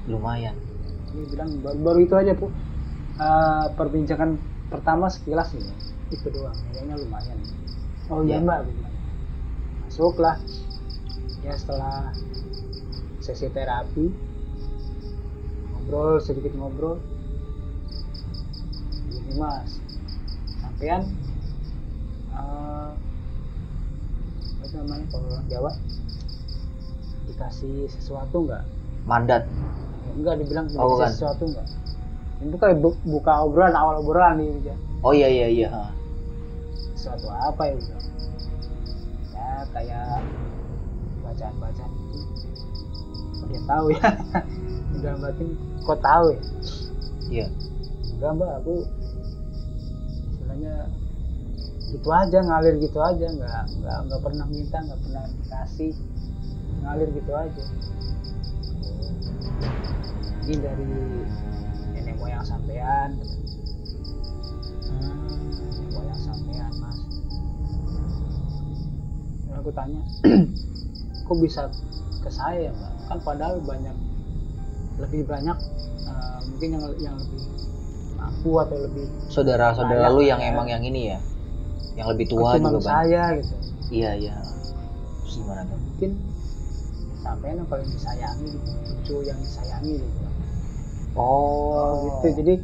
[0.07, 0.57] Lumayan.
[1.13, 2.47] ini bilang baru, baru itu aja bu
[3.17, 4.31] Ah, perbincangan
[4.73, 5.73] pertama sekilas ini
[6.13, 7.39] itu doang neneknya lumayan
[8.13, 8.45] oh iya Iya.
[8.45, 8.59] mbak
[9.97, 10.37] bilang.
[10.37, 10.37] masuklah
[11.41, 12.13] ya setelah
[13.19, 14.13] sesi terapi
[15.73, 17.01] ngobrol sedikit ngobrol
[19.09, 19.81] ini mas
[20.61, 21.03] sampean
[22.29, 22.91] eh
[24.57, 25.73] apa namanya kalau orang Jawa
[27.27, 28.65] dikasih sesuatu nggak
[29.07, 29.47] Mandat.
[30.13, 31.09] enggak dibilang dikasih Oh, bukan.
[31.09, 31.67] sesuatu enggak
[32.37, 35.69] itu kayak bu- buka obrolan awal obrolan nih dia Oh iya iya iya.
[36.93, 38.16] sesuatu apa ya bilang ya
[39.77, 40.25] kayak
[41.21, 44.09] bacaan bacaan itu dia tahu ya?
[44.97, 45.49] Udah batin
[45.85, 46.41] kok tahu ya?
[47.27, 47.47] Iya.
[48.17, 48.75] enggak mbak aku
[50.33, 50.75] istilahnya
[51.93, 53.27] gitu aja ngalir gitu aja.
[53.29, 55.93] Nggak nggak nggak pernah minta nggak pernah dikasih.
[56.81, 57.65] Ngalir gitu aja.
[60.47, 60.87] Ini dari
[61.93, 63.21] nenek moyang sampean
[69.67, 69.99] aku tanya
[71.27, 71.67] kok bisa
[72.23, 73.97] ke saya mbak kan padahal banyak
[75.03, 75.59] lebih banyak
[76.07, 77.43] eh, mungkin yang yang lebih
[78.15, 80.55] mampu atau lebih Saudara-saudara Layak lu yang ya.
[80.55, 81.19] emang yang ini ya.
[81.99, 82.87] Yang lebih tua cuma juga banyak.
[82.87, 83.55] saya gitu
[83.91, 84.35] Iya iya.
[85.27, 85.79] Terus gimana tuh?
[85.83, 86.11] mungkin
[87.27, 90.21] sampai yang paling disayangi gitu cucu yang disayangi gitu
[91.19, 92.55] Oh, gitu jadi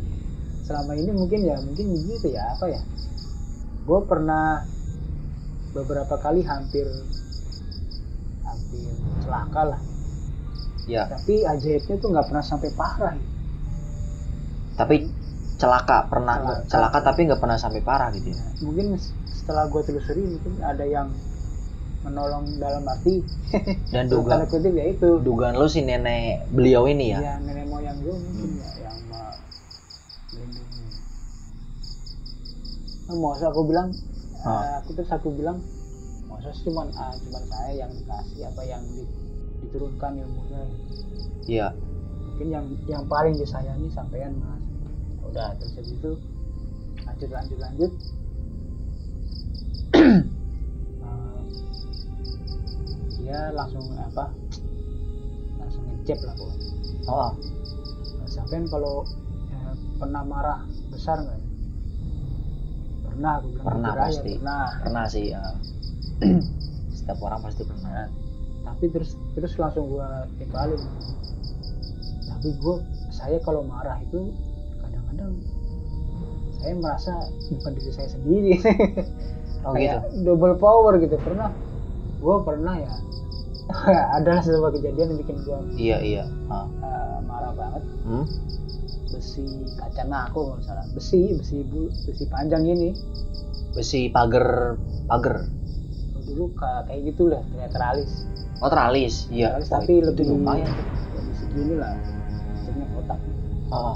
[0.63, 2.79] selama ini mungkin ya mungkin begitu ya apa ya
[3.83, 4.63] gue pernah
[5.73, 6.85] beberapa kali hampir
[8.45, 8.89] hampir
[9.25, 9.81] celaka lah.
[10.85, 13.15] Ya, tapi ajaibnya tuh nggak pernah sampai parah.
[14.77, 14.97] Tapi
[15.63, 16.67] celaka pernah Celaka.
[16.67, 18.43] celaka, tapi nggak pernah sampai parah gitu ya.
[18.67, 18.99] mungkin
[19.31, 21.07] setelah gue telusuri mungkin ada yang
[22.03, 23.23] menolong dalam arti
[23.95, 25.23] dan tanda duga kutip ya itu.
[25.23, 27.19] dugaan lu si nenek beliau ini ya?
[27.23, 30.83] Ya nenek moyang gue mungkin ya yang melindungi.
[33.07, 33.95] Nah, masa aku bilang
[34.43, 34.51] Ah.
[34.51, 35.63] eh, aku terus aku bilang
[36.27, 39.11] masa sih cuman ah, cuman saya yang dikasih apa yang di-
[39.63, 40.63] diturunkan ilmunya?
[41.47, 41.69] Iya.
[42.33, 44.63] Mungkin yang yang paling disayangi sampean mas.
[45.23, 46.13] Udah terus habis itu
[47.07, 47.93] lanjut lanjut lanjut.
[51.03, 51.41] Eh,
[53.23, 54.35] dia langsung apa?
[55.61, 56.69] Langsung ngecep lah pokoknya.
[57.07, 57.33] Oh
[58.33, 59.05] sampean kalau
[59.53, 61.42] eh, pernah marah besar nggak
[63.13, 64.31] pernah aku bilang Pernah aja, pasti.
[64.41, 64.65] pernah.
[64.81, 65.43] Pernah sih ya.
[66.97, 67.91] setiap orang pasti pernah.
[67.93, 68.09] Nah,
[68.63, 70.81] tapi terus terus langsung gua timbalin
[72.31, 72.81] tapi gua
[73.13, 74.33] saya kalau marah itu
[74.81, 75.33] kadang-kadang
[76.63, 77.13] saya merasa
[77.53, 78.53] bukan diri saya sendiri.
[79.63, 79.95] Oh gitu?
[79.95, 81.15] kayak double power gitu.
[81.23, 81.55] Pernah
[82.19, 82.95] gua pernah ya
[84.19, 86.25] ada sebuah kejadian yang bikin gua iya iya.
[86.27, 87.83] Eh, marah banget.
[88.03, 88.27] Hmm?
[89.13, 89.45] Besi
[89.77, 90.85] kaca nako kalau nggak salah.
[90.91, 92.91] Besi besi bu, besi panjang ini.
[93.73, 95.47] Besi pagar pagar.
[96.23, 98.25] Dulu ka- kayak gitu lah kayak teralis.
[98.59, 99.53] Oh teralis iya.
[99.53, 100.71] Teralis, Oh, tapi itu lebih lumayan
[101.13, 101.93] lebih segini lah
[102.57, 103.19] bentuknya kotak.
[103.69, 103.95] Oh.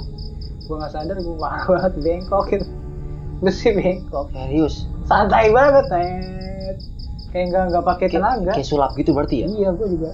[0.66, 2.66] Gue nggak sadar gue marah banget bengkok gitu
[3.36, 4.26] besi bengkok.
[4.32, 4.74] Serius?
[5.04, 6.76] Santai banget net.
[7.30, 8.52] Kayak nggak nggak pakai tenaga.
[8.52, 9.46] kayak sulap gitu berarti ya?
[9.46, 10.10] Iya gue juga.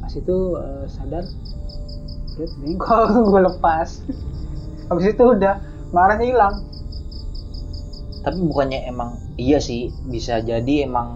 [0.00, 1.24] Pas itu eh, sadar
[2.36, 3.88] Lihat, bengkok gue lepas
[4.88, 5.54] habis itu udah
[5.94, 6.54] marahnya hilang
[8.24, 9.10] tapi bukannya emang
[9.44, 9.80] iya sih
[10.12, 11.08] bisa jadi emang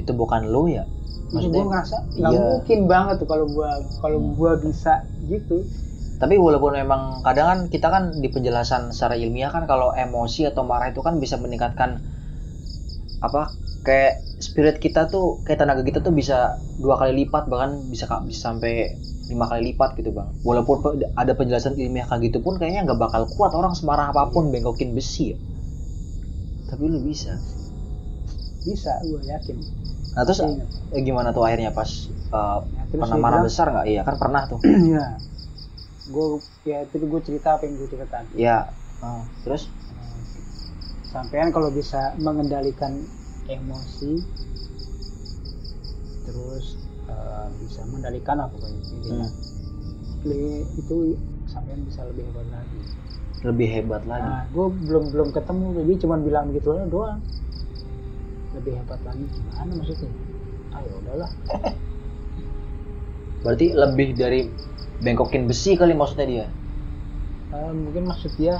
[0.00, 0.82] itu bukan lo ya
[1.30, 2.40] Terus gue maksudnya ngerasa nggak iya.
[2.42, 3.70] mungkin banget tuh kalau gue
[4.02, 4.34] kalau Hmm.
[4.38, 4.92] gue bisa
[5.30, 5.54] gitu
[6.22, 10.62] tapi walaupun memang kadang kan kita kan di penjelasan secara ilmiah kan kalau emosi atau
[10.70, 11.90] marah itu kan bisa meningkatkan
[13.26, 13.38] apa
[13.86, 14.12] kayak
[14.46, 16.34] spirit kita tuh kayak tenaga kita tuh bisa
[16.82, 18.72] dua kali lipat bahkan bisa bisa sampai
[19.26, 20.28] lima kali lipat gitu bang.
[20.46, 24.50] Walaupun ada penjelasan ilmiah kayak gitu pun kayaknya nggak bakal kuat orang semarah apa pun
[24.54, 25.38] bengkokin besi ya.
[26.70, 27.34] Tapi lu bisa.
[28.66, 29.56] Bisa gue yakin.
[30.14, 31.90] Nah terus eh, gimana tuh akhirnya pas
[32.34, 33.86] uh, Nah, terus pernah marah bilang, besar nggak?
[33.90, 34.58] Iya kan pernah tuh.
[34.90, 35.06] Iya.
[36.06, 36.26] Gue
[36.62, 38.42] ya itu gue cerita apa yang gue cerita tadi.
[38.42, 38.70] ya
[39.02, 39.68] Ah, terus?
[41.12, 42.96] Sampean kalau bisa mengendalikan
[43.44, 44.16] emosi,
[46.24, 49.28] terus eh, bisa mengendalikan apa pokoknya intinya.
[50.26, 50.78] Hmm.
[50.80, 50.96] Itu
[51.46, 52.80] sampean bisa lebih hebat lagi.
[53.44, 57.20] lebih hebat lagi Nah, gue belum belum ketemu jadi cuman bilang gitu aja doang.
[58.58, 60.10] Lebih hebat lagi gimana maksudnya?
[60.74, 61.30] Ayo udahlah.
[63.46, 64.50] berarti lebih dari
[65.04, 66.46] bengkokin besi kali maksudnya dia
[67.54, 68.58] Eh, mungkin maksud dia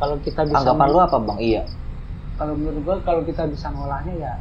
[0.00, 1.62] kalau kita bisa anggapan lu apa bang iya
[2.40, 4.32] kalau menurut gua kalau kita bisa ngolahnya ya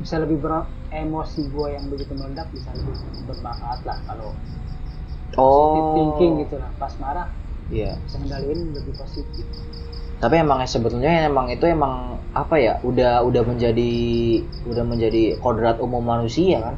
[0.00, 2.94] bisa lebih ber emosi gua yang begitu meledak bisa lebih
[3.26, 4.30] bermanfaat lah kalau
[5.32, 6.70] positive thinking gitu lah.
[6.76, 7.28] Pas marah
[7.72, 7.98] iya.
[8.06, 9.44] bisa ngendaliin lebih positif.
[10.16, 13.92] Tapi emang sebetulnya emang itu emang apa ya udah udah menjadi
[14.68, 16.76] udah menjadi kodrat umum manusia kan?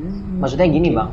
[0.00, 1.10] Hmm, maksudnya gini bang.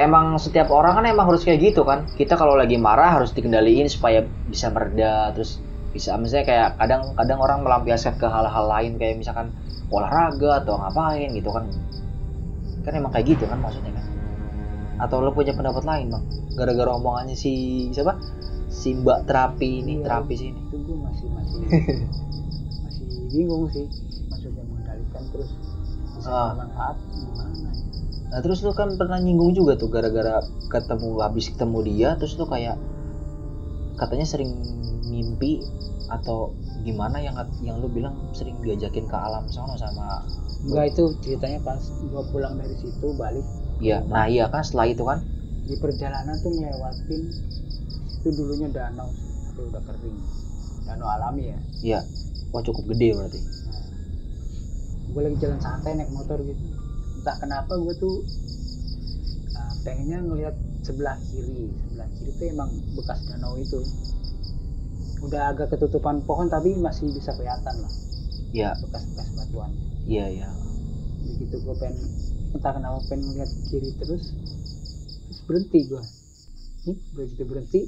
[0.00, 2.08] Emang setiap orang kan emang harus kayak gitu kan?
[2.16, 7.38] Kita kalau lagi marah harus dikendaliin supaya bisa mereda terus bisa misalnya kayak kadang kadang
[7.42, 9.50] orang melampiaskan ke hal-hal lain kayak misalkan
[9.90, 11.66] olahraga atau ngapain gitu kan.
[12.80, 14.06] Kan emang kayak gitu kan maksudnya kan.
[15.00, 16.24] Atau lo punya pendapat lain bang?
[16.54, 17.52] Gara-gara omongannya si
[17.90, 18.16] siapa?
[18.70, 20.04] Si mbak terapi ini Iya.
[20.06, 21.58] terapi sini itu gua masih masih
[22.86, 23.86] masih bingung sih.
[24.30, 25.50] Maksudnya mengendalikan terus
[26.14, 26.54] bisa Ah.
[26.54, 27.72] bermanfaat gimana ya?
[28.30, 30.38] Nah terus lu kan pernah nyinggung juga tuh gara-gara
[30.70, 32.78] ketemu habis ketemu dia terus lu kayak
[33.98, 34.54] katanya sering
[35.10, 35.58] mimpi
[36.06, 40.24] atau gimana yang yang lu bilang sering diajakin ke alam sana sama
[40.64, 43.44] enggak itu ceritanya pas gua pulang dari situ balik.
[43.80, 45.20] Iya nah iya kan setelah itu kan?
[45.64, 47.22] Di perjalanan tuh ngelewatin
[48.20, 49.08] itu dulunya danau
[49.50, 50.18] tapi udah kering.
[50.88, 51.58] Danau alami ya?
[51.80, 52.00] Iya
[52.52, 53.40] wah cukup gede berarti.
[53.40, 53.84] Nah,
[55.10, 56.64] gue lagi jalan santai naik motor gitu.
[57.20, 58.24] Entah kenapa gue tuh
[59.56, 61.68] uh, pengennya ngelihat sebelah kiri.
[61.88, 63.80] Sebelah kiri tuh emang bekas danau itu
[65.20, 67.92] udah agak ketutupan pohon tapi masih bisa kelihatan lah.
[68.50, 68.70] Iya.
[68.80, 69.70] Bekas-bekas batuan.
[70.08, 70.48] Iya iya.
[71.20, 71.96] Begitu gue pengen
[72.56, 74.34] entah kenapa pengen ngeliat kiri terus
[75.28, 76.02] terus berhenti gue
[76.90, 77.80] Ih, begitu berhenti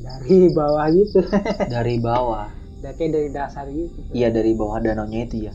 [0.00, 1.20] dari bawah gitu.
[1.74, 2.48] Dari bawah.
[2.78, 3.98] Udah kayak dari dasar gitu.
[4.14, 5.54] Iya dari bawah danaunya itu ya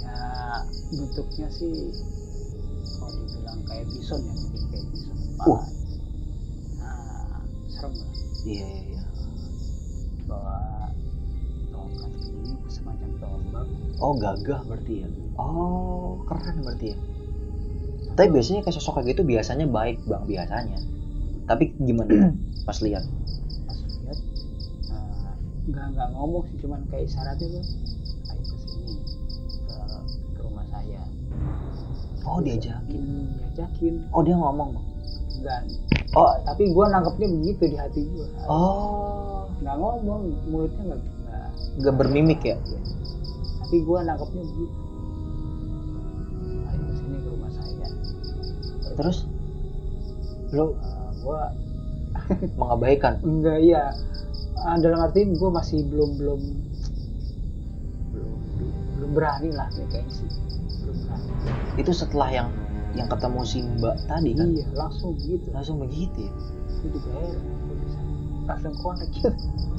[0.00, 0.16] ya
[0.90, 1.92] bentuknya sih
[2.96, 5.16] kalau dibilang kayak bison ya mungkin kayak bison.
[5.44, 5.62] Uh.
[6.80, 8.10] nah serem lah.
[8.48, 9.02] Iya iya iya
[10.30, 10.86] bawa
[11.74, 13.66] tongkat ini semacam tombak.
[13.98, 15.08] Oh gagah berarti ya?
[15.34, 16.98] Oh keren berarti ya.
[18.14, 20.78] Tapi biasanya kayak sosok kayak gitu biasanya baik bang biasanya.
[21.50, 22.30] Tapi gimana?
[22.68, 23.02] Pas lihat.
[23.66, 24.18] Pas lihat
[24.94, 25.32] eh,
[25.66, 27.64] nggak nggak ngomong sih cuman kayak isyaratnya tuh
[28.30, 28.94] ayo ke sini
[29.66, 29.76] ke,
[30.38, 31.02] ke rumah saya.
[32.22, 33.02] Oh diajakin.
[33.02, 33.94] Hmm, diajakin.
[34.14, 34.78] Oh dia ngomong?
[34.78, 34.86] Bang
[35.40, 39.30] enggak oh tapi gue nangkepnya begitu di hati gue oh.
[39.60, 41.00] Nggak ngomong mulutnya nggak
[41.84, 42.56] nggak bermimik ya?
[43.60, 44.76] Tapi gue nangkepnya begitu.
[46.66, 47.88] Ayo ke sini ke rumah saya.
[48.96, 49.18] Terus?
[50.56, 50.72] Lo
[51.20, 51.40] gue
[52.60, 53.20] mengabaikan?
[53.20, 53.92] Enggak iya.
[54.64, 56.40] Ah, dalam arti gue masih belum belum
[58.16, 58.32] belum
[58.96, 60.28] belum berani lah ya, kayaknya sih.
[60.84, 61.80] Belum berani.
[61.80, 62.48] Itu setelah yang
[62.90, 64.46] yang ketemu si mbak tadi kan?
[64.50, 66.32] Iya langsung begitu langsung begitu ya?
[66.80, 67.42] Itu juga heran
[68.50, 69.30] langsung connect gitu.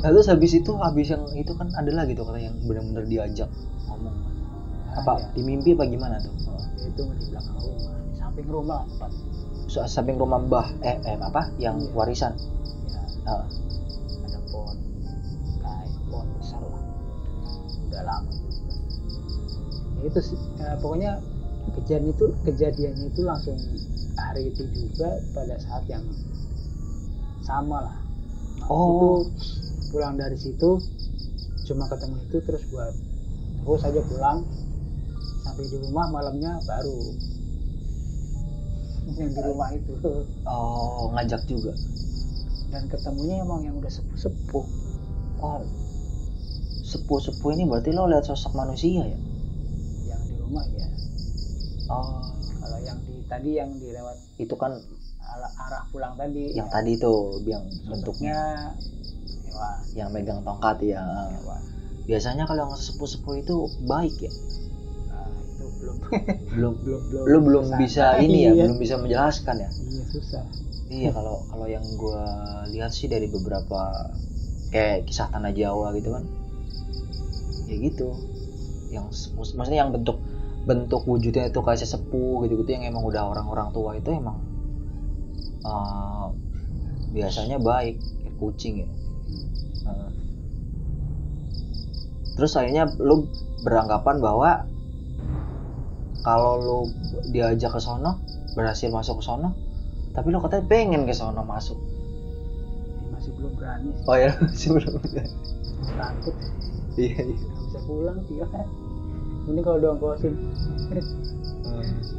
[0.02, 3.50] Nah, terus habis itu habis yang itu kan ada lagi tuh kata yang benar-benar diajak
[3.86, 4.16] ngomong.
[4.92, 5.28] Apa Ada.
[5.36, 6.32] di mimpi apa gimana tuh?
[6.48, 6.60] Oh.
[6.82, 9.12] Itu di belakang rumah di samping rumah lah tepat
[9.68, 11.52] So- samping rumah mbah eh, eh apa?
[11.56, 11.92] Yang Iya.
[11.96, 12.34] warisan?
[12.92, 13.44] Ya Ah.
[14.24, 14.76] ada pohon
[15.60, 16.84] kayak pohon besar lah.
[17.88, 18.74] Udah lama juga.
[19.96, 21.12] Ya itu sih eh, pokoknya
[21.78, 23.58] kejadian itu kejadiannya itu langsung
[24.18, 26.06] hari itu juga pada saat yang
[27.42, 27.98] sama lah.
[28.62, 28.88] Nah, Oh.
[28.92, 29.10] itu
[29.92, 30.80] pulang dari situ
[31.68, 32.94] cuma ketemu itu terus buat
[33.66, 34.46] terus aja pulang.
[35.42, 37.00] Sampai di rumah malamnya baru
[39.18, 39.94] yang di rumah itu.
[40.48, 41.74] Oh ngajak juga.
[42.72, 44.66] Dan ketemunya emang yang udah sepuh-sepuh.
[45.42, 45.60] Oh
[46.92, 49.20] sepuh-sepuh ini berarti lo lihat sosok manusia ya
[50.12, 50.88] yang di rumah ya
[51.92, 52.24] oh.
[52.62, 54.80] Kalau yang di tadi yang dilewat itu kan
[55.32, 56.52] arah pulang tadi.
[56.56, 58.38] yang ya, tadi tuh yang bentuknya
[59.96, 61.04] yang megang tongkat ya.
[62.08, 64.32] Biasanya kalau yang sepuh-sepuh itu baik ya?
[65.12, 65.96] Nah, itu belum.
[66.52, 66.74] Belum.
[66.84, 67.24] Belum belum.
[67.28, 68.52] Lu belum bisa ini ya?
[68.56, 68.64] Iya.
[68.68, 69.70] belum bisa menjelaskan ya?
[69.70, 70.44] Iya susah.
[70.92, 72.26] Iya kalau kalau yang gua
[72.72, 74.12] lihat sih dari beberapa
[74.72, 76.24] kayak kisah tanah Jawa gitu kan
[77.68, 78.10] ya gitu.
[78.92, 80.20] Yang maksudnya yang bentuk
[80.62, 84.38] bentuk wujudnya itu kayak sesepuh gitu gitu yang emang udah orang-orang tua itu emang
[85.66, 86.28] eh,
[87.12, 88.90] biasanya baik kayak kucing ya.
[89.90, 90.12] Eh.
[92.38, 93.26] terus akhirnya lu
[93.66, 94.50] beranggapan bahwa
[96.22, 96.80] kalau lu
[97.34, 98.22] diajak ke sono
[98.54, 99.58] berhasil masuk ke sono
[100.14, 101.80] tapi lu katanya pengen ke sono masuk.
[103.00, 103.90] Ya, masih belum berani.
[104.06, 105.00] Oh ya sebelum
[105.96, 106.36] takut.
[107.00, 107.38] Iya iya.
[107.72, 108.68] Bisa pulang sih kan
[109.50, 110.34] ini kalau doang kosin.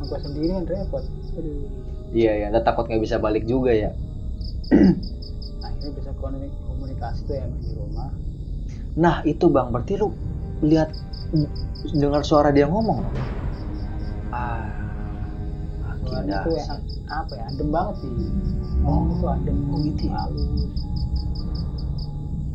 [0.03, 1.05] Ongkos sendiri kan repot.
[1.39, 1.69] Aduh.
[2.13, 3.91] Iya ya Ntar takut nggak bisa balik juga ya.
[5.65, 8.11] Akhirnya bisa komunik- komunikasi tuh ya di rumah.
[8.99, 9.71] Nah itu bang.
[9.71, 10.11] Berarti lu
[10.67, 10.91] lihat
[11.95, 13.01] dengar suara dia ngomong?
[14.35, 14.67] Ah.
[16.03, 17.45] Suaranya tuh yang apa ya?
[17.49, 18.11] Adem banget sih.
[18.83, 19.57] Ngomong tuh adem.
[19.71, 20.23] Oh gitu ya?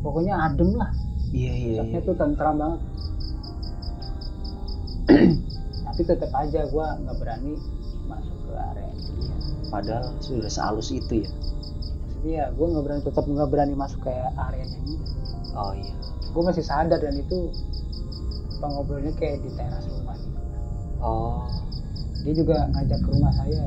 [0.08, 0.92] pokoknya adem lah.
[1.36, 1.82] Iya iya iya.
[1.84, 2.82] Rasanya tuh tentram banget
[5.98, 7.58] tapi tetap aja gua nggak berani
[8.06, 9.34] masuk ke area dia
[9.74, 11.30] padahal sudah sehalus itu ya?
[12.18, 15.00] Maksudnya gue nggak berani tetap nggak berani masuk ke areanya dia.
[15.56, 15.94] Oh iya.
[16.34, 17.50] Gue masih sadar dan itu
[18.58, 20.40] apa ngobrolnya kayak di teras rumah gitu.
[20.98, 21.46] Oh.
[22.26, 23.64] Dia juga ngajak ke rumah saya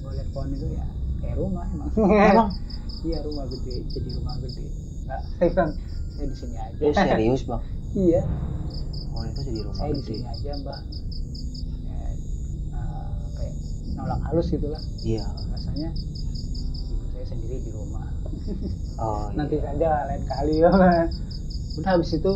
[0.00, 0.84] gue lihat pohon itu ya
[1.22, 1.90] kayak rumah emang.
[2.08, 2.50] Emang?
[2.98, 4.66] Iya rumah gede jadi rumah gede.
[5.06, 5.72] Nggak saya bilang
[6.18, 6.82] saya di sini aja.
[6.82, 7.62] Lu serius bang?
[7.94, 8.22] Iya.
[9.14, 10.80] Oh itu jadi rumah saya di sini aja mbak
[11.88, 12.14] Ya, eh,
[13.30, 13.42] apa
[14.08, 15.20] nolak halus gitulah iya.
[15.52, 15.92] Rasanya
[16.88, 18.08] ibu saya sendiri di rumah.
[18.98, 19.68] Oh nanti iya.
[19.68, 20.72] saja lain kali ya
[21.78, 22.32] udah habis itu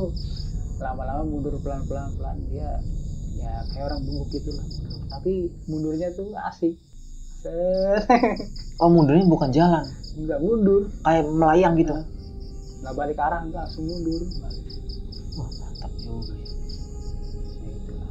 [0.78, 2.78] lama-lama mundur pelan-pelan pelan dia
[3.40, 4.66] ya kayak orang bungkuk gitu lah.
[4.68, 5.00] Mundur.
[5.08, 5.32] tapi
[5.66, 6.76] mundurnya tuh asik.
[8.78, 9.88] Oh mundurnya bukan jalan?
[10.22, 10.82] Nggak mundur.
[11.02, 11.96] Kayak melayang gitu?
[12.84, 14.22] Nggak balik arah nggak langsung mundur.
[14.44, 14.64] Balik
[15.40, 16.48] wah mantap juga ya.
[17.64, 18.10] Ya itulah.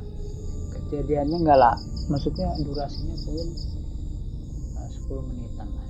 [0.76, 1.76] Kejadiannya nggak lah
[2.12, 3.48] maksudnya durasinya mungkin
[4.76, 5.88] eh, 10 menitan lah.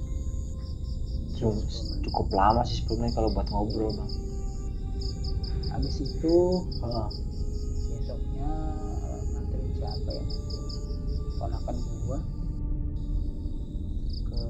[1.33, 1.65] Cukup,
[2.05, 4.11] cukup lama sih sebelumnya kalau buat ngobrol bang.
[5.73, 6.35] Habis itu
[6.85, 7.09] Heeh.
[7.89, 8.51] besoknya
[9.33, 10.25] nganterin siapa ya?
[11.41, 12.19] Ponakan gua
[14.29, 14.43] ke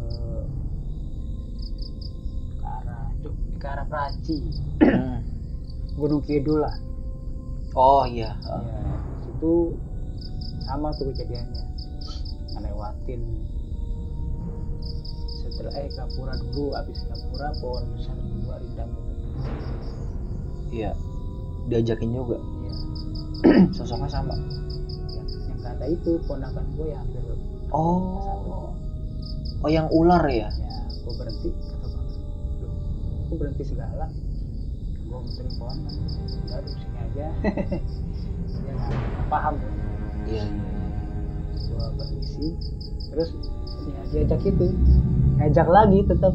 [2.60, 3.06] ke arah
[3.56, 4.40] ke arah Praci.
[4.84, 5.24] Hmm.
[5.96, 6.76] Gunung Kidul lah.
[7.72, 8.36] Oh iya.
[8.44, 8.68] Heeh.
[8.68, 8.92] ya
[9.42, 9.74] situ
[10.72, 11.64] sama tuh kejadiannya.
[12.56, 13.22] Ngelewatin.
[15.44, 19.12] Setelah eh Gapura dulu habis Gapura pohon besar dua rindang gitu
[20.72, 20.92] iya.
[21.68, 22.40] Diajakin juga.
[22.40, 22.74] Iya.
[23.76, 24.36] sosoknya sama.
[25.12, 27.22] Yang yang kata itu ponakan gue yang hampir
[27.76, 28.72] oh.
[29.62, 30.48] Oh yang ular ya?
[30.48, 31.52] Ya gue berhenti.
[33.28, 34.08] Gue berhenti segala.
[35.04, 35.96] Gue muterin pohon kan
[36.48, 37.28] udah sini aja.
[38.62, 39.81] Dia nggak paham ya
[40.30, 40.46] iya.
[41.72, 42.48] Gue permisi.
[43.10, 43.30] Terus?
[43.90, 44.66] Ya diajak itu.
[45.42, 46.34] Ngajak lagi tetap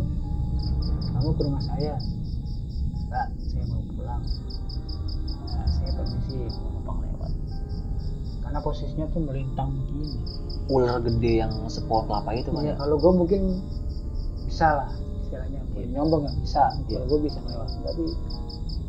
[1.15, 1.95] kamu ke rumah saya.
[3.07, 4.23] Enggak saya mau pulang.
[5.47, 7.33] Nah, saya permisi mau numpang lewat.
[8.43, 10.19] Karena posisinya tuh melintang begini.
[10.67, 12.75] Ular gede yang sepohon kelapa itu kan ya?
[12.75, 13.63] kalau gue mungkin
[14.47, 14.91] bisa lah
[15.23, 15.63] istilahnya.
[15.71, 16.63] Boleh nyombong nggak bisa.
[16.91, 17.03] Iya.
[17.03, 17.69] kalau gue bisa lewat.
[17.87, 18.05] Tapi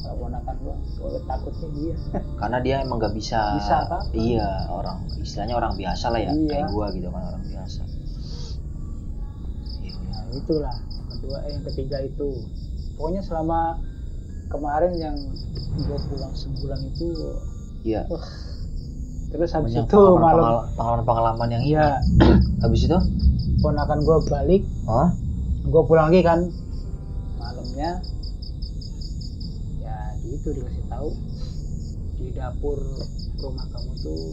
[0.08, 1.96] kalau ponakan gue gue takutnya dia.
[2.40, 3.98] Karena dia emang gak bisa, Bisa apa?
[4.14, 6.48] iya orang istilahnya orang biasa lah ya Iya.
[6.48, 7.82] kayak gua gitu kan orang biasa.
[9.84, 9.94] Iya.
[10.08, 10.76] Nah itulah
[11.10, 12.30] kedua eh yang ketiga itu.
[12.96, 13.78] Pokoknya selama
[14.48, 15.16] kemarin yang
[15.78, 17.08] gue pulang sebulan itu
[17.84, 18.08] iya.
[18.08, 18.24] wah,
[19.30, 21.88] terus habis Banyak itu pengalaman- malam pengalaman- pengalaman-pengalaman yang iya.
[22.64, 22.98] Habis itu?
[23.60, 24.64] Ponakan gue balik.
[24.88, 25.12] Oh
[25.62, 26.40] gue pulang lagi kan
[27.36, 28.00] malamnya.
[28.00, 28.07] ya
[30.48, 31.12] itu dikasih tahu.
[32.16, 32.80] Di dapur
[33.44, 34.24] rumah kamu tuh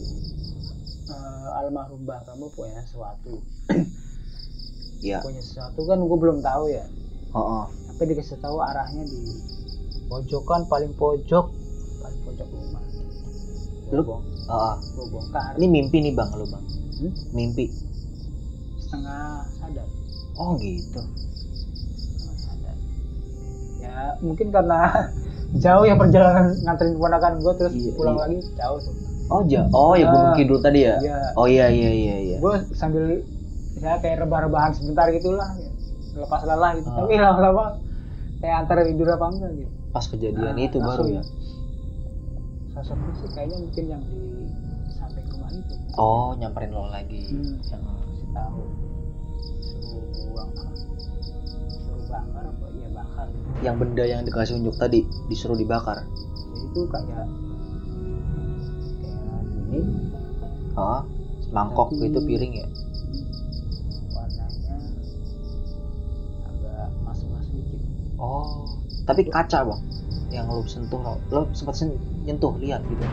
[1.11, 3.43] eh, almarhum mbah kamu punya sesuatu.
[5.03, 5.19] Iya.
[5.19, 6.87] Punya sesuatu kan gue belum tahu ya.
[7.35, 7.63] Oh, oh.
[7.91, 9.43] tapi dikasih tahu arahnya di
[10.07, 11.51] pojokan paling pojok
[11.99, 12.83] paling pojok rumah.
[13.91, 14.75] Gue Lu- bong, oh, oh.
[14.95, 15.51] gua bongkar.
[15.59, 16.63] Ini mimpi nih bang lu bang.
[16.95, 17.13] Hmm?
[17.35, 17.67] mimpi.
[18.79, 19.87] Setengah sadar.
[20.39, 21.03] Oh gitu.
[21.99, 22.77] Setengah sadar.
[23.83, 24.79] Ya mungkin karena
[25.55, 28.21] jauh ya perjalanan nganterin keponakan gue terus Iya, pulang iya.
[28.21, 28.93] lagi jauh tuh
[29.25, 31.17] oh ja oh ya gunung Ah, kidul tadi ya Iya.
[31.33, 33.23] oh iya iya iya iya gue sambil
[33.75, 35.71] ya kayak rebah-rebahan sebentar gitulah ya.
[36.15, 36.95] lepas lelah gitu Ah.
[36.97, 37.65] tapi lama-lama
[38.37, 41.21] kayak antara tidur apa enggak gitu pas kejadian Nah, itu baru ya
[42.69, 44.19] sosoknya sih kayaknya mungkin yang di
[44.91, 47.55] samping rumah itu oh nyamperin lo lagi Hmm.
[47.63, 48.61] yang kasih tahu
[53.65, 56.05] yang benda yang dikasih unjuk tadi disuruh dibakar.
[56.05, 57.25] Jadi itu kayak
[59.01, 59.81] kayak gini
[60.77, 61.01] oh
[61.49, 62.67] mangkok Tapi- itu piring ya?
[64.13, 64.75] warnanya
[66.45, 67.81] agak emas-emas dikit.
[68.21, 68.69] Oh
[69.09, 69.81] tapi kaca bang.
[70.29, 73.05] Yang lo sentuh lo, lo sempat sen- nyentuh lihat gitu.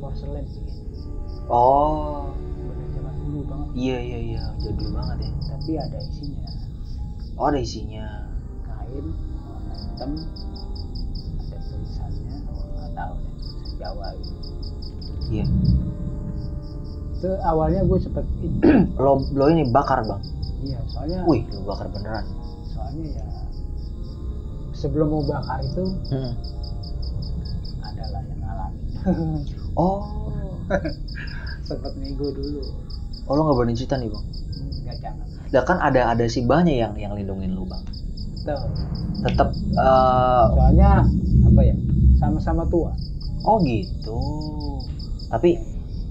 [0.00, 0.64] Porselen sih.
[1.48, 2.32] Oh.
[3.74, 4.42] Iya iya iya.
[4.62, 5.30] Jadul banget ya.
[5.50, 6.33] Tapi ada isinya
[7.34, 8.06] oh ada isinya.
[8.64, 9.06] Kain
[9.44, 10.10] warna hitam
[11.40, 14.32] ada tulisannya nggak tahu deh tulisan Jawa gitu
[15.32, 15.46] iya.
[17.14, 18.24] Itu awalnya gue sempet
[19.02, 20.22] lo lo ini bakar bang?
[20.62, 22.24] Iya soalnya wih lo bakar beneran.
[22.70, 23.26] soalnya ya
[24.74, 26.32] sebelum mau bakar itu Hmm.
[27.80, 29.40] adalah yang ngalamin
[29.74, 30.02] oh.
[31.64, 32.60] Sempet nego dulu.
[33.24, 34.24] Oh lo nggak berani cerita nih bang
[35.62, 37.84] kan ada ada si banyak yang yang lindungin lu bang.
[39.22, 41.06] Tetap eh, soalnya
[41.46, 41.76] apa ya
[42.18, 42.90] sama-sama tua.
[43.46, 44.18] Oh gitu.
[45.30, 45.60] Tapi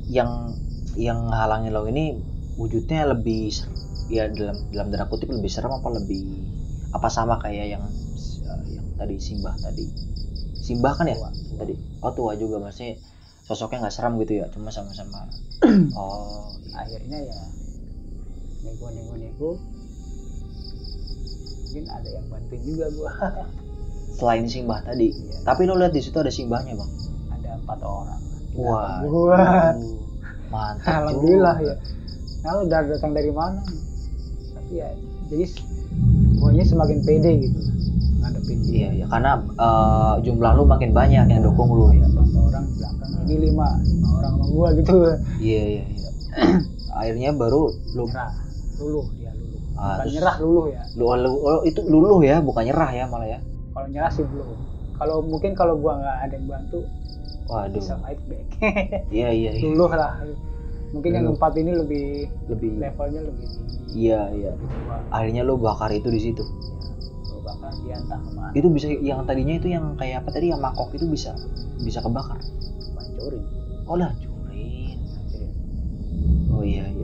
[0.07, 0.55] yang
[0.95, 2.15] yang halangin lo ini
[2.55, 3.49] wujudnya lebih
[4.13, 6.21] ya dalam dalam tanda kutip lebih serem apa lebih
[6.93, 7.83] apa sama kayak yang
[8.69, 9.89] yang tadi simbah tadi?
[10.61, 11.17] Simbah kan ya?
[11.17, 11.31] Tua.
[11.59, 11.73] tadi.
[12.05, 12.95] Oh tua juga maksudnya
[13.43, 15.27] sosoknya nggak seram gitu ya cuma sama-sama.
[15.97, 16.85] Oh iya.
[16.85, 17.39] akhirnya ya
[18.63, 19.51] nego nego nego
[21.73, 23.11] mungkin ada yang bantuin juga gua.
[24.21, 25.09] Selain simbah tadi.
[25.09, 25.41] Iya.
[25.41, 26.91] tapi lo lihat di situ ada simbahnya bang?
[27.33, 28.21] Ada empat orang.
[28.53, 29.41] Wah gua
[30.53, 31.73] mantap alhamdulillah juga.
[31.73, 31.75] ya.
[32.45, 33.57] Nah udah datang dari mana?
[34.53, 34.93] Tapi ya
[35.33, 35.49] jadi
[36.37, 37.59] pokoknya semakin pede gitu.
[38.21, 38.77] Ngadepin dia.
[38.77, 39.05] Iya, iya.
[39.09, 42.05] karena eh, jumlah lu makin banyak yang dukung lu ya.
[42.05, 44.93] empat orang di belakang ini lima lima orang sama gua gitu.
[45.41, 46.09] Iya, iya, iya.
[47.01, 48.43] Akhirnya baru lu nyerah
[48.83, 52.63] luluh dia luluh Ah, bukan nyerah luluh ya lu, lu- oh, itu luluh ya, bukan
[52.67, 53.39] nyerah ya malah ya.
[53.71, 54.59] kalau nyerah sih belum
[54.93, 56.79] kalau mungkin kalau gua nggak ada yang bantu
[57.47, 57.79] Waduh.
[57.79, 58.45] bisa fight back
[59.15, 59.63] Iya, iya, iya.
[59.63, 60.19] luluh lah
[60.93, 61.39] mungkin yang Luluh.
[61.39, 62.05] empat ini lebih
[62.51, 64.51] Lebih levelnya lebih tinggi Iya, iya.
[65.09, 66.43] Akhirnya lu bakar itu di situ.
[66.45, 70.49] ya, bakar dia entah ke mana Itu bisa yang tadinya itu yang kayak apa tadi
[70.53, 71.33] yang mangkok itu bisa
[71.81, 72.37] bisa kebakar.
[72.97, 73.43] hancurin
[73.89, 74.97] Oh, lah hancurin.
[76.53, 77.02] Oh iya, iya,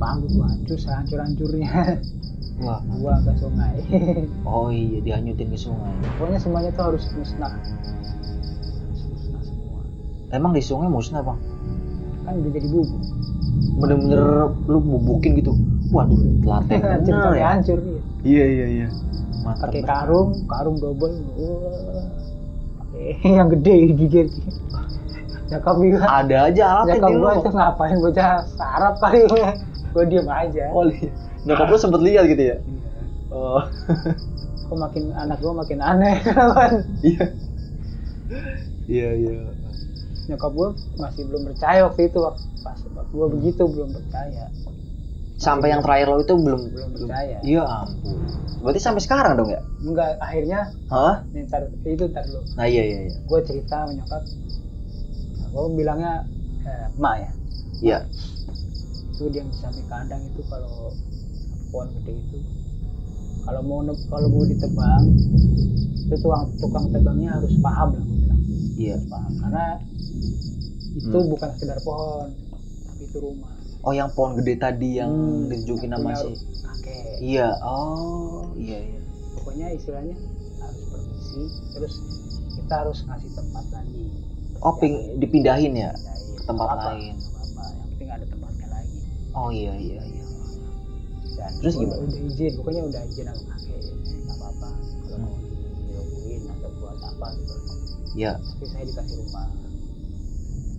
[0.00, 2.00] palu tuh hancur sehancur hancurnya
[2.58, 2.80] Wah.
[2.90, 3.76] gua ke sungai
[4.48, 5.92] Oh iya, dihanyutin ke sungai.
[6.10, 7.70] pokoknya semuanya tuh harus musnah harus
[9.06, 9.80] musnah semua
[10.30, 11.38] Emang di sungai musnah, Bang?
[12.22, 13.02] kan udah jadi bubuk
[13.72, 14.20] Bener-bener
[14.62, 15.56] lu bubukin gitu.
[15.88, 17.46] Waduh, telaten hancur ya.
[17.50, 17.78] hancur
[18.20, 18.88] Iya iya iya.
[19.40, 22.04] Mantap pakai karung karung double wah
[22.78, 24.28] pakai yang gede gigit
[25.48, 27.26] nyokap gue Ada aja di gue lu.
[27.34, 29.24] itu ngapain bocah sarap kali
[29.90, 31.10] gue diem aja Oh, li-
[31.42, 32.56] nyokap lu sempet lihat gitu ya?
[32.60, 32.90] Iya.
[33.30, 33.62] Oh,
[34.66, 37.24] kok makin anak gue makin aneh kan iya.
[38.86, 39.38] Iya, iya.
[40.26, 44.50] nyokap gue masih belum percaya waktu itu waktu pas gue begitu belum percaya
[45.40, 48.20] Sampai yang terakhir lo itu belum belum percaya Iya ampun.
[48.60, 49.64] Berarti sampai sekarang dong ya?
[49.80, 51.24] enggak akhirnya Hah?
[51.32, 53.16] nih, ntar, itu ntar dulu Nah iya iya iya.
[53.24, 54.22] gue cerita sama nyokap
[55.40, 56.12] nah, gue bilangnya
[56.62, 57.30] eh, emak ya
[57.80, 57.98] Iya.
[59.20, 60.96] Itu dia di samping kandang itu kalau
[61.68, 62.38] pohon gede itu
[63.44, 65.04] kalau mau kalau mau ditebang
[66.00, 68.40] itu tukang tukang tebangnya harus paham lah gue bilang
[68.80, 68.96] Iya.
[68.96, 69.64] harus paham karena
[70.90, 71.28] itu Hmm.
[71.28, 72.28] bukan sekedar pohon
[72.88, 76.32] tapi itu rumah Oh yang pohon gede tadi yang Hmm, ditunjukin yang nama si.
[76.58, 77.48] kakek Iya.
[77.60, 79.00] Oh iya iya.
[79.36, 80.16] pokoknya istilahnya
[80.56, 81.42] harus permisi
[81.76, 81.94] terus
[82.56, 84.04] kita harus ngasih tempat lagi
[84.60, 85.92] Oh ping dipindahin ya?
[86.36, 87.20] Ke tempat lain.
[89.32, 90.24] Oh iya iya iya.
[91.32, 92.02] dan Terus gimana?
[92.02, 94.68] udah izin pokoknya udah izin sama kakek ya, nggak apa-apa
[95.00, 95.24] kalau Hmm.
[95.24, 95.36] mau
[95.86, 97.54] dirobohin atau buat apa gitu
[98.12, 98.32] Iya.
[98.36, 99.46] tapi saya dikasih rumah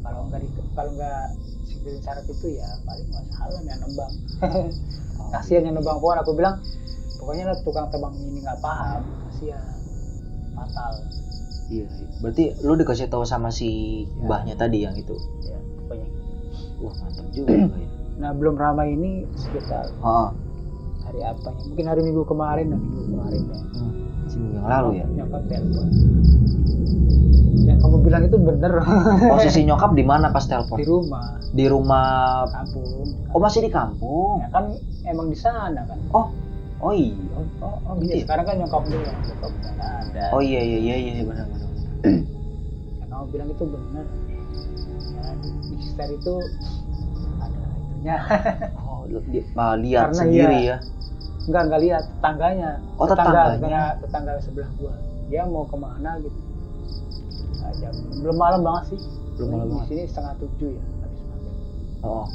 [0.02, 0.42] kalau nggak
[0.74, 1.24] kalau nggak
[1.64, 4.14] sipilin syarat itu ya paling masalah yang nembang
[5.14, 6.58] Oh, kasihan yang nembang pohon aku bilang
[7.16, 9.78] pokoknya lah tukang tebang ini nggak paham kasihan
[10.52, 10.94] fatal
[11.70, 11.88] Iya.
[11.88, 12.08] iya.
[12.20, 13.70] Berarti lu dikasih tahu sama si
[14.04, 14.28] Ya.
[14.28, 15.16] mbahnya tadi yang itu.
[15.42, 16.08] ya pokoknya
[16.78, 17.68] Wah mantap juga ya.
[18.14, 20.30] Nah belum ramai ini sekitar Oh,
[21.02, 23.94] hari apa ya mungkin hari minggu kemarin dan minggu kemarin ya hmm.
[24.26, 25.06] seminggu yang lalu ya.
[25.16, 25.88] nyokap telepon
[27.62, 28.74] yang kamu bilang itu bener
[29.28, 30.78] Posisi nyokap di mana pas di telepon?
[30.82, 32.48] rumah Di rumah.
[32.50, 34.40] kampung Oh masih di kampung.
[34.40, 34.66] ya kan
[35.04, 36.32] emang di sana kan Oh,
[36.80, 37.12] oh iya.
[37.34, 38.24] Oh, oh, oh gitu Iya, ya?
[38.24, 41.70] sekarang kan nyokap lu yang nyokap ada Oh iya iya iya iya benar benar.
[42.98, 44.06] yang kamu bilang itu bener
[45.12, 45.26] ya,
[45.68, 46.34] di sekitar itu
[48.02, 48.18] itunya
[48.82, 50.70] Oh, lu- di- ah, lihat Karena sendiri iya.
[50.74, 50.78] ya.
[51.46, 53.54] enggak enggak lihat tetangganya Oh, tetangga tetangganya.
[53.58, 54.94] tetangga, tetangga sebelah gua
[55.30, 56.40] dia mau ke mana gitu
[57.62, 59.00] nah, jam belum malam banget sih
[59.38, 59.88] Belum malam di banget.
[59.90, 61.56] sini setengah tujuh ya habis maghrib
[62.02, 62.26] Oh,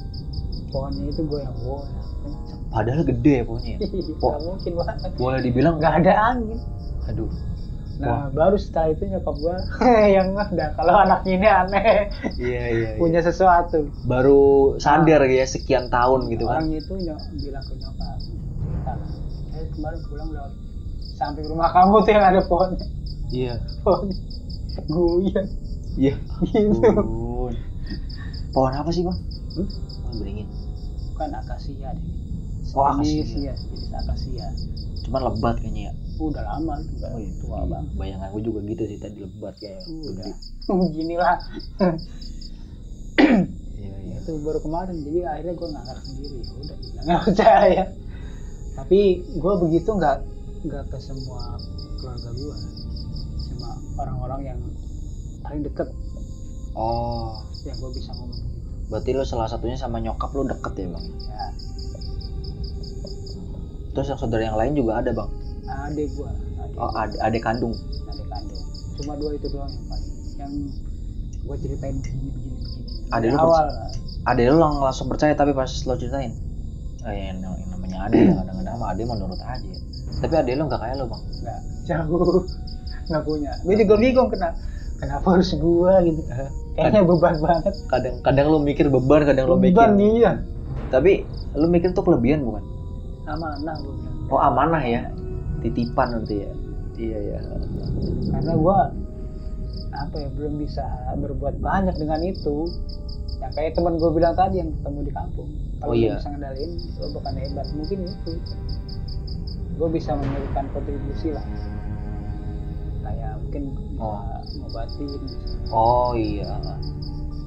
[0.71, 1.57] pohonnya itu gue yang
[2.23, 3.75] kenceng padahal gede ya pohonnya.
[3.75, 3.79] ya?
[4.23, 6.59] Po- nggak mungkin banget Boleh dibilang nggak ada angin
[7.11, 7.31] Aduh.
[7.97, 9.57] Nah baru setelah itu nyokap gua
[10.15, 11.89] yang udah kalau anaknya ini aneh
[12.37, 12.89] Iya iya.
[12.95, 14.41] punya sesuatu Baru
[14.77, 16.61] sadar ya sekian tahun gitu kan.
[16.61, 18.19] orangnya itu nyok, bilang ke nyokap
[19.49, 20.53] saya kemarin pulang lewat
[21.11, 22.87] samping rumah kamu tuh yang ada pohonnya
[23.27, 23.55] Iya.
[23.81, 24.13] pohon
[24.87, 25.49] goyang
[25.97, 26.15] Iya.
[26.45, 27.49] gitu.
[28.51, 29.17] Pohon apa sih bang?
[29.55, 29.69] Hmm?
[29.99, 30.49] Pohon beringin.
[31.09, 32.05] bukan akasia deh
[32.71, 33.25] Oh, akasia.
[33.33, 34.45] ya jenis akasia
[35.01, 35.93] Cuman lebat kayaknya ya.
[36.19, 37.33] Udah lama itu udah Oh iya.
[37.37, 37.67] tua iya.
[37.67, 39.83] banget Bayangan gue juga gitu sih tadi lebat kayak.
[39.87, 40.27] udah
[40.97, 41.37] gini lah
[43.77, 44.17] Iya iya.
[44.19, 47.85] itu baru kemarin jadi akhirnya gue ngangkat sendiri ya udah nggak percaya
[48.75, 50.17] tapi gue begitu nggak
[50.63, 51.57] nggak ke semua
[51.97, 52.57] keluarga gue
[53.47, 54.61] cuma orang-orang yang
[55.41, 55.89] paling deket
[56.73, 57.41] Oh.
[57.63, 58.55] yang gue bisa ngomong begitu
[58.87, 61.07] Berarti lo salah satunya sama nyokap lo deket ya bang?
[61.25, 61.47] ya
[63.91, 65.31] Terus yang saudara yang lain juga ada bang?
[65.83, 67.75] Adik gue adik, Oh adik, adik kandung.
[68.07, 68.65] adik kandung.
[68.95, 70.53] Cuma dua itu doang yang paling yang
[71.39, 72.89] gue ceritain begini begini begini.
[73.11, 73.67] Adik lu awal
[74.27, 76.33] Adik lang- langsung percaya tapi pas lo ceritain.
[77.01, 79.75] Oh ya yang, yang namanya adik ya kadang-kadang adik menurut aja.
[80.17, 81.23] Tapi adik lo nggak kayak lo bang?
[81.39, 81.61] nggak.
[81.87, 82.43] Jauh.
[83.07, 83.53] Nggak punya.
[83.63, 84.59] Gue juga bingung kenapa
[84.99, 86.23] kenapa harus gue gitu?
[86.75, 87.75] Kayaknya beban banget.
[87.87, 89.79] Kadang-kadang lo mikir beban, kadang lo mikir.
[89.79, 90.33] beban iya.
[90.91, 91.23] Tapi
[91.55, 92.67] lo mikir tuh kelebihan bukan?
[93.25, 94.15] amanah gue bilang.
[94.27, 95.07] Oh amanah ya,
[95.67, 96.53] titipan nanti ya.
[96.97, 97.39] Iya ya.
[98.33, 98.79] karena gue
[99.93, 100.85] apa ya belum bisa
[101.21, 102.73] berbuat banyak dengan itu
[103.37, 106.17] yang kayak teman gue bilang tadi yang ketemu di kampung kalau Oh, iya.
[106.17, 108.33] bisa ngendalin lo bukan hebat mungkin itu
[109.77, 111.45] gue bisa memberikan kontribusi lah
[113.05, 113.65] kayak mungkin
[113.97, 114.21] Oh.
[114.61, 115.21] ngobatin.
[115.73, 116.53] Oh iya.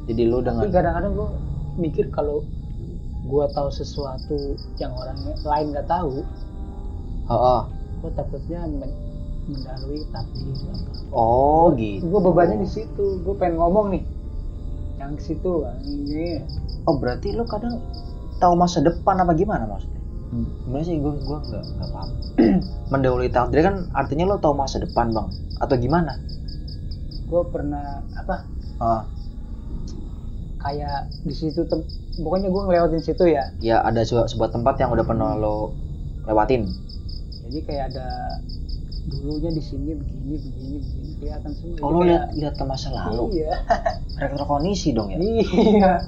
[0.09, 1.29] Jadi lo tapi dengan kadang-kadang gue
[1.77, 2.41] mikir kalau
[3.25, 6.25] gue tahu sesuatu yang orang lain nggak tahu
[7.29, 7.61] oh, oh.
[7.99, 8.97] Gue takutnya men-
[9.49, 12.05] mendahului takdir apa Oh gitu.
[12.05, 14.03] gue bebannya di situ gue pengen ngomong nih
[14.99, 16.43] yang ke situ kan ini
[16.87, 17.77] Oh berarti lo kadang
[18.41, 20.01] tahu masa depan apa gimana maksudnya?
[20.65, 22.09] Gimana sih gue gue nggak nggak paham.
[22.91, 25.27] Mendahului takdir kan artinya lo tahu masa depan bang?
[25.59, 26.17] Atau gimana?
[27.29, 28.49] gue pernah apa
[28.81, 29.05] Ah,
[30.57, 31.85] kayak di situ tem-
[32.17, 35.77] pokoknya gue ngelewatin situ ya ya ada sebuah, sebuah tempat yang udah pernah lo
[36.25, 36.63] lewatin.
[37.49, 38.07] Jadi kayak ada
[39.09, 43.41] dulunya di sini begini begini begini kelihatan semua Oh Jadi lihat lihat ke masa lalu.
[43.41, 43.57] iya
[44.21, 45.17] Retrokondisi dong ya.
[45.17, 46.05] iya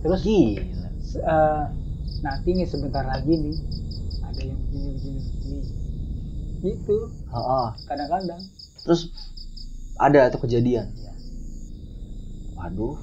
[0.00, 0.88] terus Gila.
[1.20, 1.64] eh,
[2.24, 3.56] nanti nih sebentar lagi nih
[4.24, 5.60] ada yang begini begini begini
[6.60, 6.96] gitu
[7.84, 8.40] kadang-kadang
[8.80, 9.12] Terus
[10.00, 10.88] ada tuh kejadian.
[10.96, 11.12] ya
[12.56, 12.96] Waduh.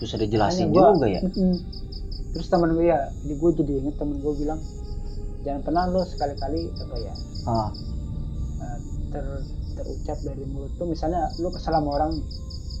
[0.00, 1.20] Susah dijelasin Makanya gua- juga ya.
[2.32, 4.60] Terus temen gue ya jadi gue jadi inget temen gue bilang
[5.42, 7.68] jangan pernah lo sekali-kali apa ya Ah,
[8.62, 8.78] eh,
[9.10, 9.24] ter
[9.74, 12.26] terucap dari mulut tuh misalnya lo kesal sama orang nih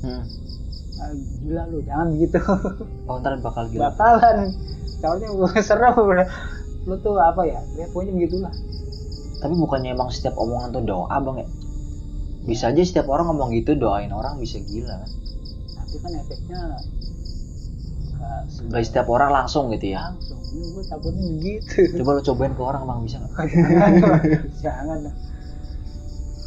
[0.06, 0.22] hmm.
[1.00, 1.10] "Ah,
[1.42, 2.38] gila lo jangan begitu
[3.10, 3.90] Oh ntar bakal gila.
[3.90, 4.54] bakalan
[5.02, 5.94] soalnya gue serem
[6.86, 8.54] lo tuh apa ya ya pokoknya begitulah
[9.42, 11.48] Tapi bukannya emang setiap omongan tuh doa bang ya?
[12.46, 15.10] Bisa aja setiap orang ngomong gitu doain orang bisa gila kan?
[15.74, 16.60] tapi kan efeknya
[18.70, 20.14] Gak setiap orang langsung gitu ya.
[20.14, 23.32] langsung ini gue takutnya begitu Coba lo cobain ke orang bang bisa nggak?
[24.64, 25.14] jangan lah.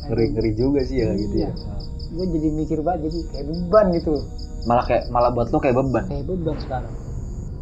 [0.05, 1.51] Ngeri ngeri juga sih ya gitu ya.
[2.07, 4.13] gue jadi mikir banget jadi kayak beban gitu
[4.63, 6.05] Malah kayak malah buat lo kayak beban.
[6.05, 6.93] kayak beban sekarang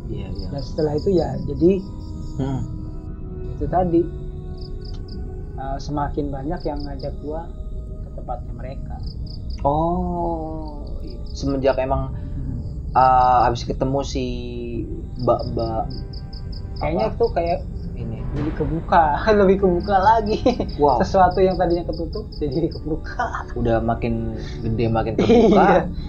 [0.06, 0.48] Iya iya.
[0.50, 1.72] dan setelah itu ya jadi
[2.34, 2.62] Hmm.
[3.52, 4.02] itu tadi
[5.56, 7.46] uh, semakin banyak yang ngajak gua
[8.02, 8.96] ke tempatnya mereka
[9.64, 11.16] Oh, iya.
[11.30, 12.12] semenjak emang
[12.92, 14.26] uh, habis ketemu si
[15.16, 15.84] Mbak Mbak
[16.84, 17.60] kayaknya itu kayak
[17.94, 18.18] ini.
[18.32, 19.04] jadi kebuka
[19.40, 20.38] lebih kebuka lagi
[20.76, 25.22] Wow, sesuatu yang tadinya ketutup jadi kebuka udah makin gede makin Iya.
[25.22, 25.66] kebuka.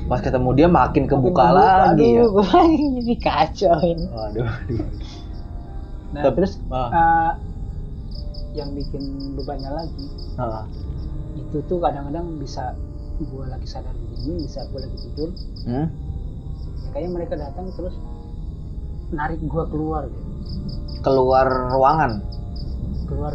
[0.09, 2.21] Pas ketemu dia makin kebuka Makin lagi ya.
[2.21, 4.87] aduh gue lagi jadi kacau ini Waduh, aduh.
[6.11, 7.33] nah Tep- terus Ah, uh,
[8.55, 9.03] yang bikin
[9.35, 10.07] bebannya lagi
[10.37, 10.65] ah.
[11.35, 12.73] itu tuh kadang-kadang bisa
[13.29, 15.31] gua lagi sadar begini bisa gua lagi tidur
[15.65, 15.87] Hmm?
[16.81, 17.95] ya kayaknya mereka datang terus
[19.11, 20.34] narik gua keluar gitu
[21.05, 22.13] Keluar ruangan.
[23.05, 23.35] keluar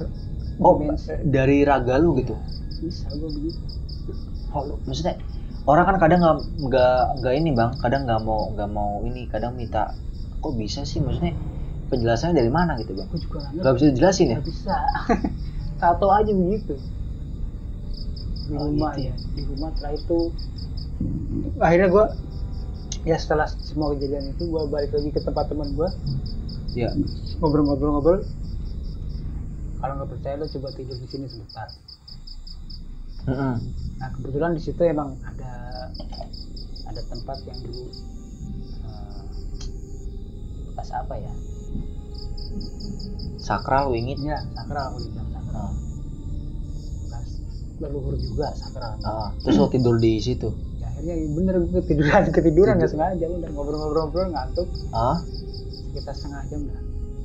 [0.59, 1.13] Oh, dimensi.
[1.23, 2.35] dari raga lu gitu.
[2.79, 3.59] bisa gua begitu
[4.49, 5.15] Oh, lu- maksudnya
[5.69, 6.37] orang kan kadang nggak
[6.67, 9.93] nggak nggak ini bang, kadang nggak mau nggak mau ini, kadang minta
[10.41, 11.37] kok bisa sih maksudnya
[11.89, 13.07] penjelasannya dari mana gitu bang?
[13.13, 14.39] juga nggak bisa dijelasin ya?
[14.41, 14.75] nggak bisa
[15.79, 16.75] tato aja begitu
[18.49, 20.19] di Oh, rumah gitu ya di rumah setelah itu
[21.61, 22.05] akhirnya gua
[23.05, 25.89] ya setelah semua kejadian itu gua balik lagi ke tempat teman gua
[26.77, 26.89] Ya.
[27.41, 28.21] ngobrol-ngobrol-ngobrol.
[29.79, 31.69] Kalau nggak percaya lo coba tidur di sini sebentar.
[33.29, 33.55] Mm-mm.
[33.99, 35.51] nah kebetulan di situ emang ada
[36.87, 37.91] ada tempat yang dulu
[40.79, 41.33] bekas apa ya?
[43.43, 44.15] Sakral wingit.
[44.23, 45.69] ya sakral aku bilang sakral.
[47.03, 47.27] Bekas
[47.83, 48.95] leluhur juga sakral.
[49.03, 50.47] Ah, terus lo tidur di situ.
[50.79, 54.71] ya, akhirnya bener gue ketiduran ketiduran nggak sengaja udah ngobrol-ngobrol-ngobrol ngantuk.
[54.95, 55.19] Ah,
[55.89, 56.81] sekitar setengah jam dah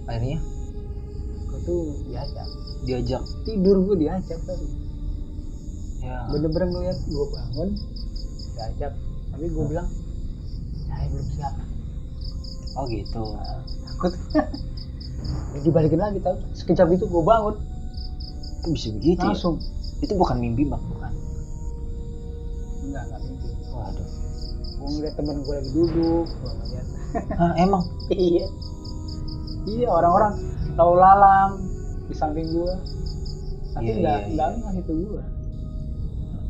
[0.06, 0.38] akhirnya
[1.44, 2.48] gue tuh diajak
[2.82, 3.22] diajak.
[3.44, 4.68] tidur gue diajak tadi
[6.00, 6.20] Ya.
[6.28, 7.68] bener-bener ngeliat gue bangun
[8.52, 8.92] diajak
[9.30, 9.88] tapi gue bilang
[10.82, 11.54] saya belum siap
[12.74, 13.22] Oh gitu.
[13.86, 14.12] takut
[15.54, 17.54] Ya, dibalikin lagi tau sekejap itu gue bangun
[18.58, 19.30] Itu bisa begitu ya?
[19.30, 19.56] langsung
[19.98, 20.82] Itu bukan mimpi bang.
[20.82, 21.12] bukan
[22.82, 24.08] enggak enggak mimpi Waduh.
[24.84, 26.86] Gue ngeliat temen gue lagi duduk gue ngeliat
[27.34, 27.82] Ah, emang.
[28.10, 28.44] iya
[29.64, 30.34] iya orang-orang
[30.74, 31.50] lalu lalang
[32.04, 32.72] di samping gue
[33.72, 34.56] tapi Iya, enggak iya, enggak iya.
[34.60, 35.22] enggak itu gue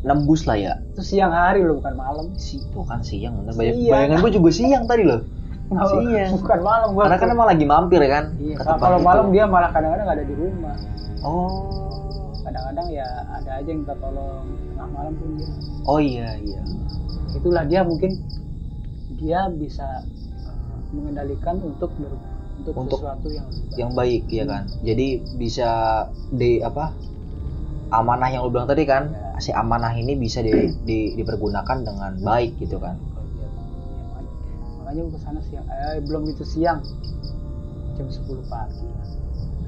[0.02, 0.74] Nembus lah ya.
[0.90, 3.40] itu siang hari loh bukan malam Si, tuh kan siang.
[3.40, 3.56] Bener.
[3.56, 3.88] Bayang, Siang.
[3.90, 5.20] Bayangan gue juga siang tadi loh.
[5.88, 6.28] Siang.
[6.36, 8.24] bukan malam gue Karena kan emang lagi mampir kan.
[8.36, 9.06] iya, kalau itu.
[9.06, 10.76] malam dia malah kadang-kadang nggak ada di rumah
[11.24, 11.96] Oh.
[12.38, 15.48] kadang-kadang ya ada aja yang minta tolong tengah malam pun dia
[15.82, 16.60] Oh iya iya.
[17.34, 18.16] Itulah dia mungkin
[19.12, 20.06] dia bisa
[20.40, 23.74] eh, mengendalikan untuk ber- untuk, Untuk sesuatu yang baik.
[23.74, 24.62] Yang baik ya kan.
[24.80, 25.68] Jadi bisa
[26.30, 26.94] di apa?
[27.90, 29.38] Amanah yang lu bilang tadi kan, Ya.
[29.38, 32.98] si amanah ini bisa di, di- dipergunakan dengan baik gitu kan.
[33.04, 34.26] Kalau dia- ya,
[34.78, 36.78] makanya- gue ke sana siang eh, belum itu siang
[37.94, 39.06] jam 10 pagi lah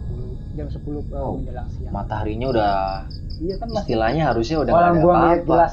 [0.08, 2.72] 10, jam 10 eh, Oh, menjelang siang Mataharinya udah
[3.36, 5.46] iya kan masih istilahnya harusnya udah ada gua ngeliat apa-apa.
[5.48, 5.72] jelas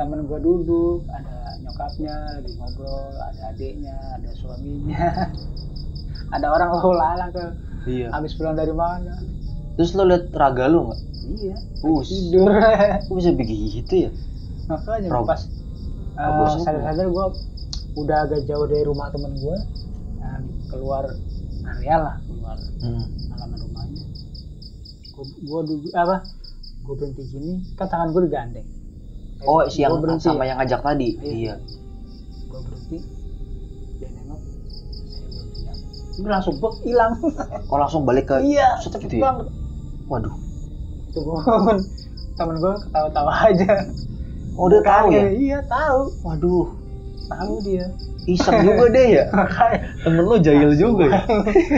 [0.00, 4.96] temen gua duduk ada nyokapnya lagi ngobrol ada adiknya ada suaminya
[6.34, 7.44] ada orang lalu lalang ke
[7.82, 8.08] Iya.
[8.10, 9.12] habis pulang dari mana
[9.72, 11.00] Terus lo liat raga lu nggak?
[11.34, 12.08] iya Us.
[12.08, 12.48] tidur
[13.08, 14.10] Kok bisa begitu ya?
[14.66, 15.42] makanya Rob- pas
[16.14, 17.32] uh, sadar-sadar gua
[17.94, 19.56] udah agak jauh dari rumah temen gua
[20.14, 21.04] dan keluar
[21.66, 23.04] area lah keluar Hmm.
[23.30, 24.04] halaman rumahnya
[25.42, 26.16] gua duduk apa
[26.82, 28.68] gua berhenti gini kan tangan gua digandeng
[29.42, 30.28] Oh, Gua si yang berhenti.
[30.28, 31.08] sama yang ngajak tadi.
[31.16, 31.32] Iya.
[31.32, 31.54] Iya.
[32.44, 32.98] gue berhenti.
[33.96, 34.40] Dia nengok.
[35.06, 35.76] Saya belum siap
[36.18, 37.12] ini langsung bek hilang.
[37.66, 39.32] Oh, langsung balik ke iya cepet gitu ya?
[40.06, 40.34] Waduh.
[41.06, 41.42] itu pun
[42.34, 43.72] temen gue ketawa-tawa aja.
[44.54, 45.24] Oh udah tahu ya?
[45.26, 46.00] Iya tahu.
[46.22, 46.66] Waduh.
[47.26, 47.86] Tahu dia.
[48.26, 49.24] Iseng juga deh ya?
[50.04, 51.20] Temen lo jahil juga ya?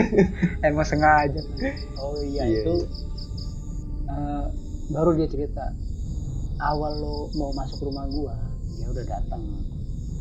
[0.67, 1.39] Emang sengaja.
[2.03, 2.75] Oh iya, Iya, itu
[4.05, 4.45] eh,
[4.91, 5.71] baru dia cerita
[6.63, 8.35] awal lo mau masuk rumah gua
[8.73, 9.41] dia udah datang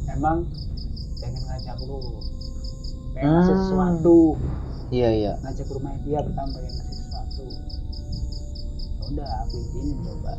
[0.08, 0.42] emang
[1.18, 1.98] pengen ngajak lo
[3.14, 3.60] pengen ngasih Hmm.
[3.60, 4.18] sesuatu.
[4.88, 5.32] Iya iya.
[5.40, 7.44] Ngajak ke rumah dia pertama pengen ngasih sesuatu.
[7.44, 10.32] Ya udah aku izinin coba.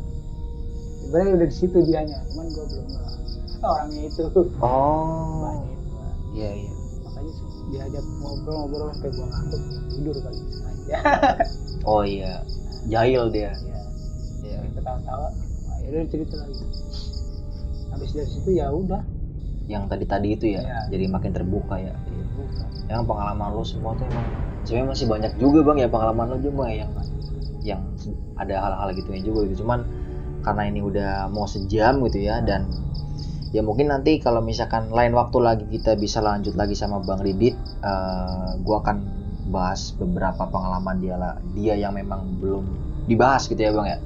[1.00, 2.86] Sebenarnya udah di situ dianya cuman gua belum
[3.64, 4.22] orangnya itu.
[4.58, 5.40] Oh.
[5.40, 5.96] Banyak itu.
[6.34, 6.72] Iya iya.
[7.06, 7.32] Makanya
[7.70, 10.96] diajak ngobrol-ngobrol sampai gua ngantuk ya tidur kali sengaja
[11.86, 12.32] oh iya.
[12.84, 13.52] Jahil dia.
[13.54, 13.80] Ya
[14.44, 14.58] iya.
[14.74, 15.28] Ketawa-tawa
[15.84, 16.64] nah, ya udah cerita lagi
[17.92, 19.02] habis dari situ ya udah
[19.64, 20.78] yang tadi tadi itu ya Iya.
[20.92, 22.64] jadi makin terbuka ya ya buka.
[22.88, 24.26] yang pengalaman lo semua tuh emang
[24.64, 26.90] sebenarnya masih banyak juga bang ya pengalaman lo juga yang
[27.64, 27.80] yang
[28.36, 29.84] ada hal-hal gitu ya juga gitu cuman
[30.44, 32.68] karena ini udah mau sejam gitu ya dan
[33.56, 37.56] ya mungkin nanti kalau misalkan lain waktu lagi kita bisa lanjut lagi sama bang Ridit
[37.80, 38.96] eh, gua akan
[39.48, 42.64] bahas beberapa pengalaman dia lah dia yang memang belum
[43.08, 43.98] dibahas gitu ya bang ya.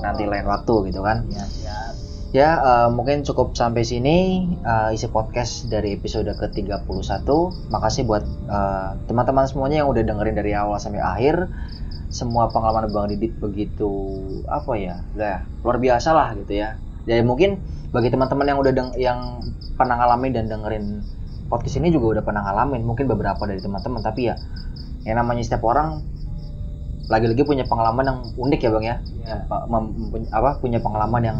[0.00, 1.92] Nanti lain waktu gitu kan ya siap
[2.32, 7.28] Ya, eh, mungkin cukup sampai sini eh, isi podcast dari episode ke-31.
[7.68, 11.52] Makasih buat eh, teman-teman semuanya yang udah dengerin dari awal sampai akhir.
[12.08, 13.92] Semua pengalaman Bang Didit begitu
[14.48, 15.04] apa ya?
[15.12, 16.80] Udah luar biasa lah gitu ya.
[17.04, 17.60] Jadi mungkin
[17.92, 19.44] bagi teman-teman yang udah deng- yang
[19.76, 21.04] pernah ngalamin dan dengerin
[21.52, 24.40] podcast ini juga udah pernah ngalamin, mungkin beberapa dari teman-teman tapi ya
[25.04, 26.00] yang namanya setiap orang
[27.12, 29.36] lagi-lagi punya pengalaman yang unik ya Bang ya ya
[29.68, 31.38] mempuny- apa punya pengalaman yang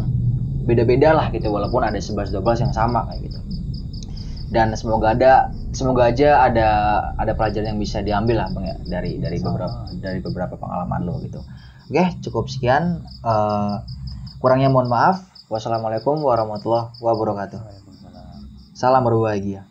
[0.63, 3.39] beda-beda lah gitu walaupun ada 11 12 yang sama kayak gitu.
[4.53, 6.67] Dan semoga ada semoga aja ada
[7.17, 9.57] ada pelajaran yang bisa diambil lah Bang ya dari dari Sama.
[9.57, 11.41] beberapa dari beberapa pengalaman lo gitu.
[11.89, 13.75] Oke, cukup sekian Eh,
[14.43, 15.25] kurangnya mohon maaf.
[15.49, 17.59] Wassalamualaikum warahmatullahi wabarakatuh.
[18.73, 19.63] Salam berbahagia.